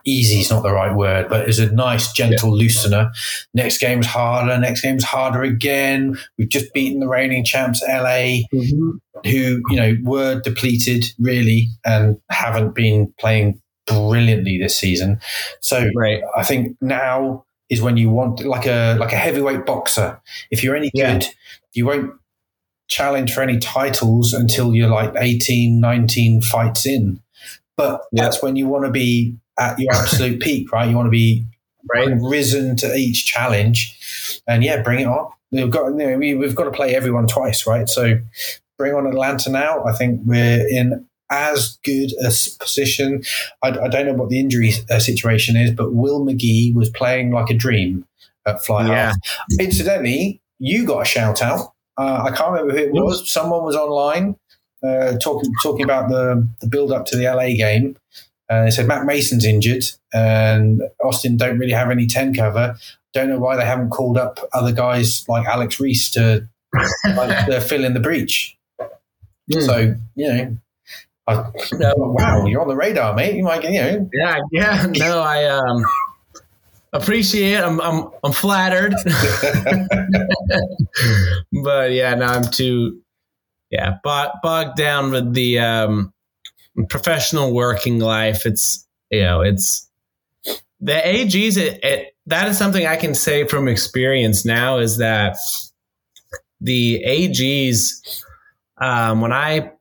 [0.05, 0.41] easy.
[0.41, 3.11] Is not the right word, but it's a nice, gentle loosener.
[3.53, 4.57] Next game's harder.
[4.59, 6.17] Next game's harder again.
[6.39, 8.91] We've just beaten the reigning champs, LA, mm-hmm.
[9.25, 15.21] who you know were depleted really and haven't been playing brilliantly this season.
[15.61, 16.23] So Right.
[16.37, 20.21] I think now is when you want like a like a heavyweight boxer.
[20.51, 21.15] If you're any Yeah.
[21.15, 21.27] good,
[21.73, 22.13] you won't
[22.89, 27.21] challenge for any titles until you're like 18, 19 fights in.
[27.81, 28.25] But Yeah.
[28.25, 30.89] that's when you want to be at your absolute peak, right?
[30.89, 31.45] You want to be
[31.93, 32.15] Right.
[32.21, 33.99] risen to each challenge,
[34.47, 35.31] and yeah, bring it on.
[35.51, 37.89] We've got you know, we, we've got to play everyone twice, right?
[37.89, 38.19] So
[38.79, 39.83] bring on Atlanta now.
[39.85, 42.27] I think we're in as good a
[42.63, 43.23] position.
[43.63, 47.31] I, I don't know what the injury uh, situation is, but Will McGee was playing
[47.33, 48.05] like a dream
[48.47, 49.07] at fly Yeah.
[49.07, 49.17] half.
[49.59, 51.73] Incidentally, you got a shout out.
[51.97, 53.31] Uh, I can't remember who it was.
[53.31, 54.37] Someone was online
[54.83, 57.97] uh, talking talking about the the build up to the LA game.
[58.49, 62.77] Uh, they said Matt Mason's injured and Austin don't really have any ten cover.
[63.13, 66.49] Don't know why they haven't called up other guys like Alex Reese to
[67.17, 68.57] like, to fill in the breach.
[69.53, 69.61] Hmm.
[69.61, 70.57] So you know,
[71.27, 73.37] I, wow, you're on the radar, mate.
[73.37, 74.11] You might get you know.
[74.13, 74.87] Yeah, yeah.
[74.97, 75.85] No, I um
[76.93, 77.63] appreciate it.
[77.63, 78.95] I'm I'm I'm flattered.
[81.63, 83.01] but yeah, no, I'm too
[83.71, 86.13] yeah, bog, bogged down with the um
[86.89, 88.47] professional working life.
[88.47, 89.89] It's you know, it's
[90.81, 95.37] the AGs it, it that is something I can say from experience now is that
[96.61, 98.25] the AGs
[98.79, 99.73] um when I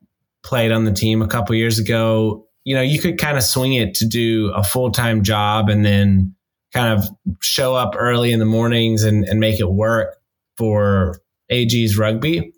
[0.44, 3.74] played on the team a couple years ago, you know, you could kind of swing
[3.74, 6.36] it to do a full time job and then
[6.74, 7.10] kind of
[7.42, 10.16] show up early in the mornings and, and make it work
[10.58, 11.20] for
[11.50, 12.54] AG's rugby.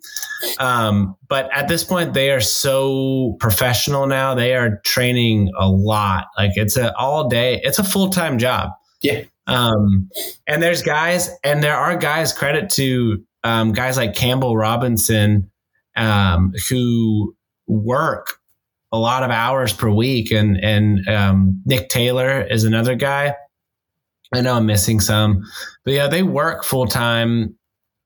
[0.58, 4.34] Um, but at this point, they are so professional now.
[4.34, 6.26] They are training a lot.
[6.36, 8.70] Like it's a all day, it's a full time job.
[9.02, 9.24] Yeah.
[9.46, 10.08] Um,
[10.46, 15.50] and there's guys, and there are guys, credit to um, guys like Campbell Robinson,
[15.96, 17.34] um, who
[17.66, 18.38] work
[18.92, 20.30] a lot of hours per week.
[20.30, 23.34] And, and um, Nick Taylor is another guy.
[24.34, 25.42] I know I'm missing some,
[25.84, 27.56] but yeah, they work full time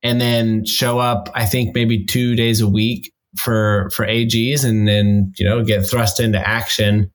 [0.07, 4.87] and then show up, I think maybe two days a week for, for AGs and
[4.87, 7.11] then, you know, get thrust into action.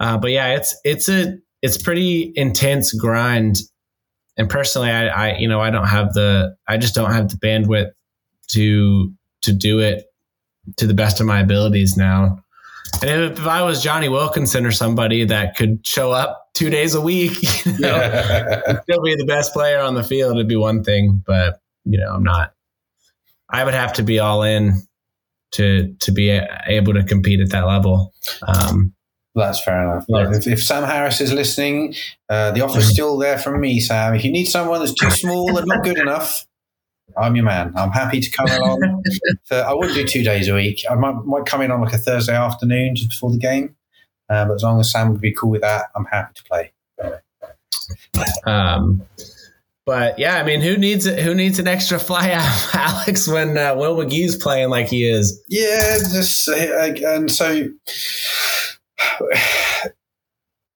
[0.00, 3.58] Uh, but yeah, it's, it's a, it's pretty intense grind
[4.36, 7.36] and personally, I, I, you know, I don't have the, I just don't have the
[7.36, 7.90] bandwidth
[8.52, 9.12] to
[9.42, 10.04] to do it
[10.76, 12.38] to the best of my abilities now.
[13.02, 16.94] And if, if I was Jonny Wilkinson or somebody that could show up two days
[16.94, 17.32] a week,
[17.66, 18.80] you know, yeah.
[18.82, 21.22] still be the best player on the field, it'd be one thing.
[21.26, 22.54] But you know, I'm not.
[23.48, 24.82] I would have to be all in
[25.52, 26.30] to to be
[26.66, 28.12] able to compete at that level.
[28.46, 28.94] Um,
[29.34, 30.04] that's fair enough.
[30.08, 31.94] if, if, Sam Harris is listening,
[32.28, 34.14] uh, the offer's still there from me, Sam.
[34.14, 36.46] If you need someone that's too small and not good enough,
[37.16, 37.72] I'm your man.
[37.76, 39.02] I'm happy to come along.
[39.50, 40.84] I wouldn't do two days a week.
[40.90, 43.74] I might, might come in on like a Thursday afternoon just before the game.
[44.28, 46.72] Uh, but as long as Sam would be cool with that, I'm happy to play.
[48.46, 49.02] Um,
[49.84, 53.74] but yeah, I mean, who needs who needs an extra fly out, Alex, when uh,
[53.74, 55.42] Will McGee's playing like he is?
[55.48, 57.68] Yeah, just uh, and so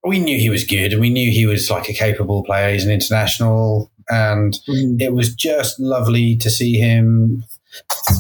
[0.05, 2.73] we knew he was good, and we knew he was like a capable player.
[2.73, 5.01] He's an international, and mm.
[5.01, 7.45] it was just lovely to see him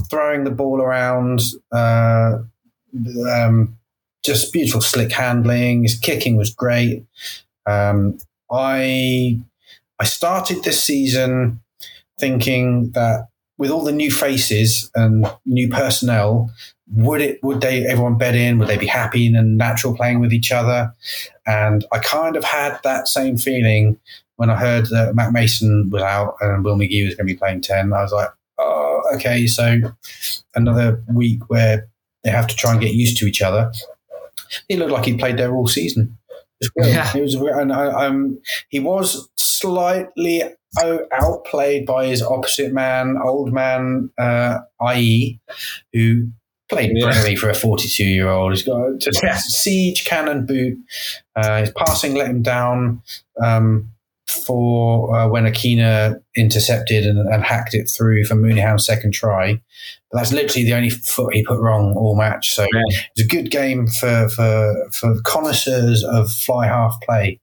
[0.08, 1.40] throwing the ball around.
[1.72, 2.38] Uh,
[3.28, 3.76] um,
[4.24, 5.82] just beautiful slick handling.
[5.82, 7.04] His kicking was great.
[7.66, 8.18] Um,
[8.50, 9.40] I
[9.98, 11.60] I started this season
[12.18, 13.28] thinking that
[13.58, 16.50] with all the new faces and new personnel,
[16.92, 18.58] would it would they everyone bed in?
[18.58, 20.92] Would they be happy and natural playing with each other?
[21.46, 23.98] And I kind of had that same feeling
[24.36, 27.38] when I heard that Matt Mason was out and Will McGee was going to be
[27.38, 27.92] playing ten.
[27.92, 29.80] I was like, oh, okay, so
[30.54, 31.88] another week where
[32.22, 33.72] they have to try and get used to each other.
[34.68, 36.16] He looked like he played there all season.
[36.76, 38.40] Yeah, he was, and I, um,
[38.70, 40.42] he was slightly
[41.12, 44.58] outplayed by his opposite man, old man, uh,
[44.94, 45.40] IE,
[45.92, 46.28] who
[46.68, 47.04] played yeah.
[47.04, 48.52] brilliantly for a 42 year old.
[48.52, 49.36] He's got just yeah.
[49.36, 50.78] siege cannon boot.
[51.34, 53.02] Uh, his passing let him down
[53.42, 53.90] um,
[54.28, 59.60] for uh, when Akina intercepted and, and, hacked it through for Mooneyham's second try.
[60.10, 62.54] But that's literally the only foot he put wrong all match.
[62.54, 62.82] So yeah.
[63.14, 67.40] it's a good game for, for, for connoisseurs of fly half play.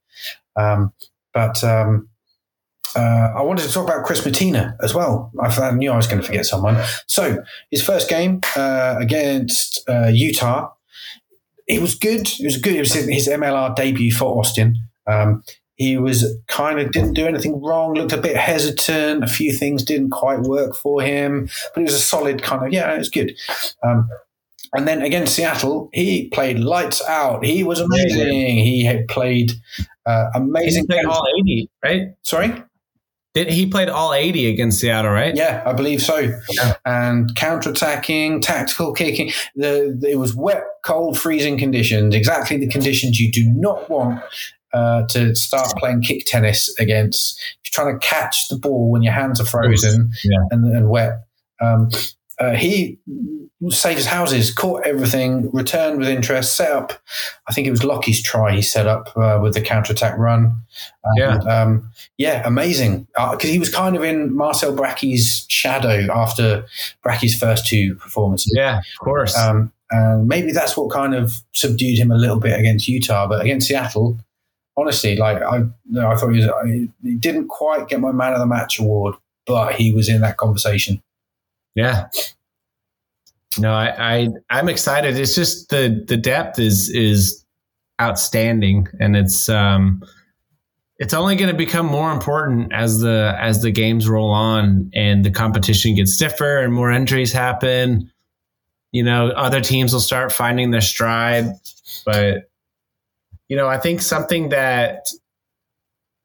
[0.56, 0.92] Um,
[1.34, 2.10] but um,
[2.96, 5.32] uh, I wanted to talk about Chris Matina as well.
[5.42, 6.78] I knew I was going to forget someone.
[7.08, 10.72] So his first game uh, against uh, Utah,
[11.68, 12.28] it was good.
[12.40, 12.76] It was good.
[12.76, 14.78] It was his MLR debut for Austin.
[15.08, 15.44] Um,
[15.76, 17.94] he was kind of didn't do anything wrong.
[17.94, 19.24] Looked a bit hesitant.
[19.24, 22.74] A few things didn't quite work for him, but it was a solid kind of
[22.74, 22.94] yeah.
[22.94, 23.36] It was good.
[23.84, 24.10] Um,
[24.76, 27.46] and then against Seattle, he played lights out.
[27.46, 28.58] He was amazing.
[28.58, 29.54] He had played
[30.06, 30.84] uh, amazing.
[30.84, 32.08] He played all eighty, right?
[32.24, 32.54] Sorry.
[33.34, 35.36] Did he played all 80 against Seattle, right?
[35.36, 36.32] Yeah, I believe so.
[36.52, 36.76] Yeah.
[36.86, 39.32] And counter-attacking, tactical kicking.
[39.56, 42.14] The, it was wet, cold, freezing conditions.
[42.14, 44.22] Exactly the conditions you do not want
[44.74, 47.40] uh, to start playing kick tennis against.
[47.64, 50.40] If you're trying to catch the ball when your hands are frozen yeah.
[50.52, 51.26] and, and, wet.
[51.62, 51.90] Um,
[52.40, 53.00] uh, he
[53.70, 56.94] saved his houses, caught everything, returned with interest, set up.
[57.48, 60.58] I think it was Lockie's try he set up uh, with the counter attack run.
[61.04, 63.08] And, yeah, um, yeah, amazing.
[63.14, 66.66] Because uh, he was kind of in Marcel Bracky's shadow after
[67.04, 68.52] Bracky's first two performances.
[68.56, 69.38] Yeah, of course.
[69.38, 73.42] Um, and maybe that's what kind of subdued him a little bit against Utah, but
[73.42, 74.20] against Seattle,
[74.78, 76.90] honestly, like I, I thought he was.
[77.04, 79.16] He didn't quite get my man of the match award,
[79.46, 81.02] but he was in that conversation.
[81.76, 82.10] Yeah.
[83.60, 85.18] No, I, I I'm excited.
[85.18, 87.46] It's just the the depth is is
[88.02, 90.04] outstanding, and it's um
[90.98, 95.24] it's only going to become more important as the as the games roll on and
[95.24, 98.12] the competition gets stiffer and more injuries happen.
[98.92, 101.56] You know, other teams will start finding their stride,
[102.06, 102.50] but
[103.54, 105.06] you know, I think something that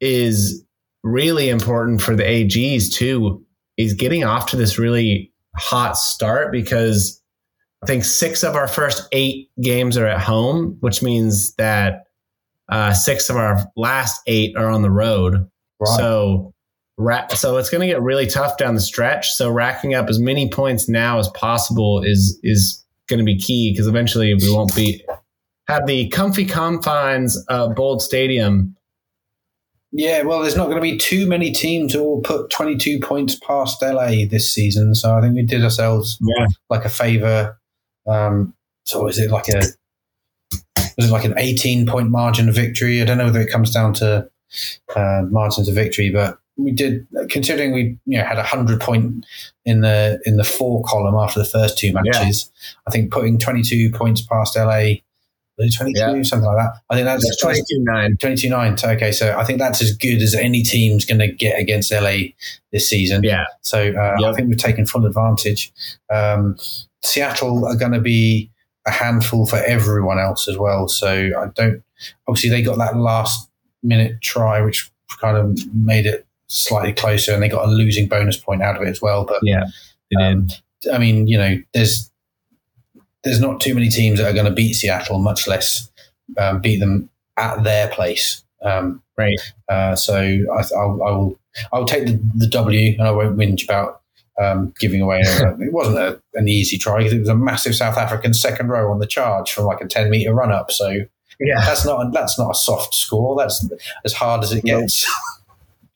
[0.01, 0.65] is
[1.03, 3.45] really important for the AGs too
[3.77, 7.21] is getting off to this really hot start because
[7.83, 12.05] I think six of our first eight games are at home, which means that
[12.67, 15.47] uh, six of our last eight are on the road.
[15.79, 15.97] Right.
[15.97, 16.55] So,
[16.97, 19.29] ra- so it's going to get really tough down the stretch.
[19.33, 23.71] So, racking up as many points now as possible is is going to be key
[23.71, 25.05] because eventually we won't be
[25.69, 28.75] have the comfy confines of Bold Stadium
[29.91, 33.35] yeah, well, there's not going to be too many teams who will put 22 points
[33.35, 34.93] past LA this season.
[34.93, 36.47] So I think we did ourselves yeah.
[36.69, 37.59] like a favor.
[38.07, 38.53] Um,
[38.85, 39.61] so is it like a
[40.97, 43.01] was it like an 18 point margin of victory?
[43.01, 44.29] I don't know whether it comes down to
[44.95, 49.25] uh, margins of victory, but we did considering we you know had a hundred point
[49.65, 52.51] in the in the four column after the first two matches.
[52.51, 52.81] Yeah.
[52.87, 54.95] I think putting 22 points past LA
[55.67, 56.23] 22, yeah.
[56.23, 56.81] something like that.
[56.89, 58.17] I think that's 22 9.
[58.17, 58.75] 22 9.
[58.83, 62.31] Okay, so I think that's as good as any team's going to get against LA
[62.71, 63.23] this season.
[63.23, 63.45] Yeah.
[63.61, 64.31] So uh, yep.
[64.31, 65.71] I think we've taken full advantage.
[66.09, 66.57] Um,
[67.01, 68.49] Seattle are going to be
[68.85, 70.87] a handful for everyone else as well.
[70.87, 71.83] So I don't,
[72.27, 73.49] obviously, they got that last
[73.83, 74.89] minute try, which
[75.19, 78.81] kind of made it slightly closer, and they got a losing bonus point out of
[78.81, 79.25] it as well.
[79.25, 79.65] But yeah,
[80.19, 80.47] um,
[80.91, 82.08] I mean, you know, there's
[83.23, 85.89] there's not too many teams that are going to beat Seattle, much less
[86.37, 88.43] um, beat them at their place.
[88.63, 89.39] Um, right.
[89.67, 91.39] Uh, so I, I'll, I'll,
[91.73, 94.01] I'll take the, the, W, and I won't whinge about
[94.39, 95.21] um, giving away.
[95.27, 98.67] A, it wasn't a, an easy try because it was a massive South African second
[98.67, 100.71] row on the charge from like a ten meter run up.
[100.71, 100.89] So
[101.39, 103.37] yeah, that's not a, that's not a soft score.
[103.37, 103.67] That's
[104.05, 105.09] as hard as it gets.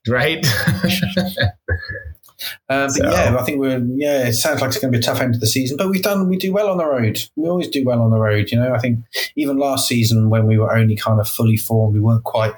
[0.07, 0.45] Right.
[2.69, 3.09] Um, so.
[3.09, 4.27] yeah, I think we're yeah.
[4.27, 6.03] It sounds like it's going to be a tough end of the season, but we've
[6.03, 7.21] done we do well on the road.
[7.35, 8.51] We always do well on the road.
[8.51, 8.99] You know, I think
[9.35, 12.53] even last season when we were only kind of fully formed, we weren't quite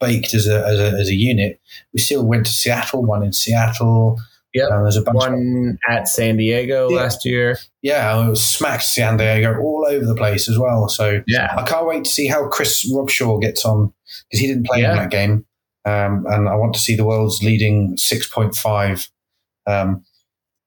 [0.00, 1.60] baked as a as a, as a unit.
[1.92, 4.18] We still went to Seattle, won in Seattle.
[4.54, 6.96] Yeah, um, there's a bunch one of, at San Diego yeah.
[6.96, 7.58] last year.
[7.82, 10.88] Yeah, it was smacked San Diego all over the place as well.
[10.88, 13.92] So yeah, I can't wait to see how Chris Robshaw gets on
[14.30, 14.92] because he didn't play yeah.
[14.92, 15.44] in that game.
[15.84, 19.08] Um, and I want to see the world's leading 6.5
[19.68, 20.04] um,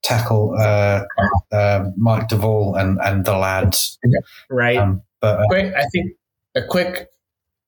[0.04, 1.04] tackle uh,
[1.52, 3.98] uh, Mike Duvall and, and the lads.
[4.50, 4.78] Right.
[4.78, 6.12] Um, but uh, quick, I think
[6.56, 7.08] a quick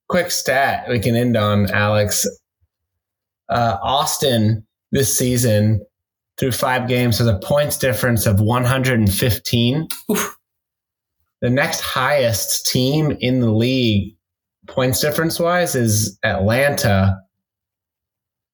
[0.09, 2.27] quick stat we can end on, Alex.
[3.49, 5.85] Uh, Austin this season
[6.37, 9.87] through five games has a points difference of 115.
[10.11, 10.37] Oof.
[11.41, 14.15] The next highest team in the league,
[14.67, 17.19] points difference wise, is Atlanta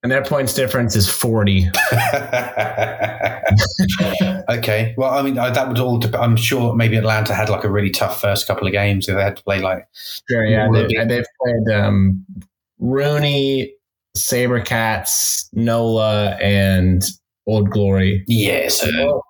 [0.03, 1.69] and their points difference is 40.
[4.49, 4.93] okay.
[4.97, 7.89] Well, I mean, that would all, dep- I'm sure maybe Atlanta had like a really
[7.89, 9.09] tough first couple of games.
[9.09, 9.85] If they had to play like.
[10.29, 10.69] Sure, yeah.
[10.71, 12.25] They, have played um,
[12.81, 13.71] RUNY,
[14.15, 17.03] Sabercats, Nola, and
[17.45, 18.23] Old Glory.
[18.27, 18.79] Yes.
[18.79, 19.21] So,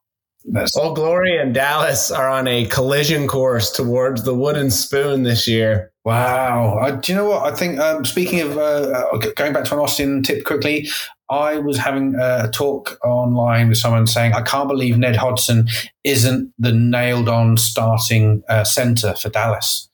[0.77, 5.91] Old Glory and Dallas are on a collision course towards the wooden spoon this year.
[6.05, 6.77] Wow.
[6.79, 7.51] I, do you know what?
[7.51, 10.87] I think, um, speaking of uh, uh going back to an Austin tip quickly,
[11.29, 15.67] I was having a talk online with someone saying, I can't believe Ned Hodgson
[16.03, 19.88] isn't the nailed on starting uh, center for Dallas.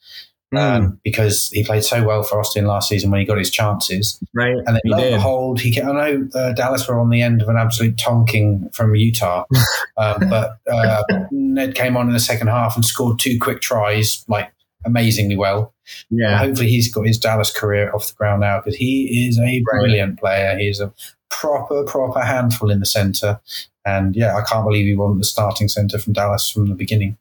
[0.54, 0.60] Mm.
[0.60, 4.20] Um, because he played so well for Austin last season when he got his chances.
[4.34, 4.56] Right.
[4.56, 7.50] And then lo and behold, he I know uh, Dallas were on the end of
[7.50, 9.46] an absolute tonking from Utah,
[9.98, 14.24] um, but uh, Ned came on in the second half and scored two quick tries,
[14.28, 14.52] like
[14.86, 15.74] amazingly well.
[16.10, 16.38] Yeah.
[16.38, 20.20] hopefully he's got his Dallas career off the ground now because he is a brilliant
[20.20, 20.58] player.
[20.58, 20.93] He's a
[21.30, 23.39] proper, proper handful in the centre.
[23.86, 27.18] And yeah, I can't believe he wasn't the starting centre from Dallas from the beginning.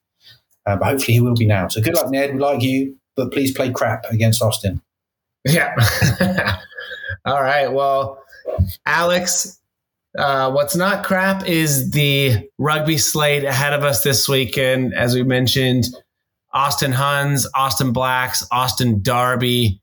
[0.67, 1.69] Uh, but hopefully he will be now.
[1.69, 2.33] So good luck, Ned.
[2.33, 4.81] We like you, but please play crap against Austin.
[5.45, 5.75] Yeah.
[7.25, 7.69] All right.
[7.73, 8.23] Well,
[8.87, 9.61] Alex,
[10.17, 14.95] uh, what's not crap is the rugby slate ahead of us this weekend.
[14.95, 15.87] As we mentioned,
[16.53, 19.81] Austin Huns, Austin Blacks, Austin Derby,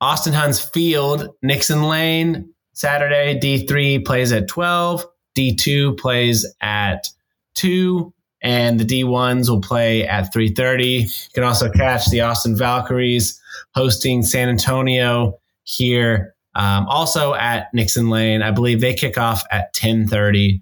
[0.00, 5.06] Austin Huns Field, Nixon Lane, Saturday, D3 plays at 12,
[5.36, 7.08] D2 plays at
[7.54, 8.12] 2,
[8.44, 11.00] and the D1s will play at 3.30.
[11.00, 13.40] You can also catch the Austin Valkyries
[13.74, 18.42] hosting San Antonio here, um, also at Nixon Lane.
[18.42, 20.60] I believe they kick off at 10.30.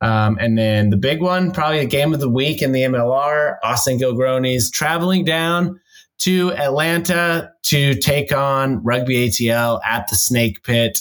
[0.00, 3.56] Um, and then the big one, probably the game of the week in the MLR,
[3.62, 5.78] Austin Gilgronis traveling down
[6.18, 11.00] to Atlanta to take on Rugby ATL at the Snake Pit.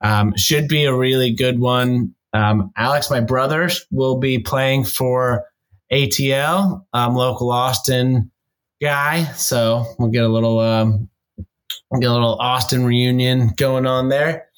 [0.00, 2.12] Um, should be a really good one.
[2.32, 5.44] Um, Alex, my brother, will be playing for
[5.92, 8.30] ATL, um, local Austin
[8.80, 9.24] guy.
[9.32, 11.08] So we'll get a little, um,
[11.98, 14.48] get a little Austin reunion going on there.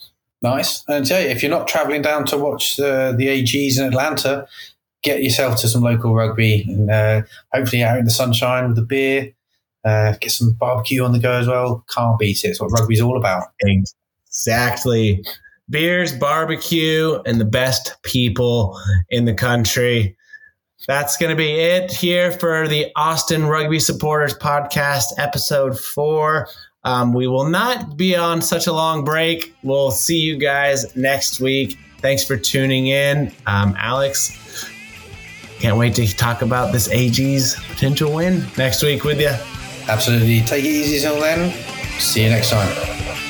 [0.43, 0.85] Nice.
[0.89, 4.47] And tell you, if you're not traveling down to watch the, the AGs in Atlanta,
[5.03, 7.23] get yourself to some local rugby and uh,
[7.53, 9.33] hopefully out in the sunshine with a beer.
[9.85, 11.85] Uh, get some barbecue on the go as well.
[11.89, 12.49] Can't beat it.
[12.49, 13.49] It's what rugby's all about.
[13.61, 15.25] Exactly.
[15.69, 18.79] Beers, barbecue, and the best people
[19.11, 20.17] in the country.
[20.87, 26.49] That's going to be it here for the Austin Rugby Supporters Podcast, episode four.
[26.85, 29.55] Um, we will not be on such a long break.
[29.63, 31.79] We'll see you guys next week.
[31.99, 33.33] Thanks for tuning in.
[33.47, 34.37] Um, Alex,
[35.61, 39.31] can't wait to talk about this AG's potential win next week with you.
[39.89, 40.41] Absolutely.
[40.41, 41.53] Take it easy till then.
[42.01, 43.22] See you next time.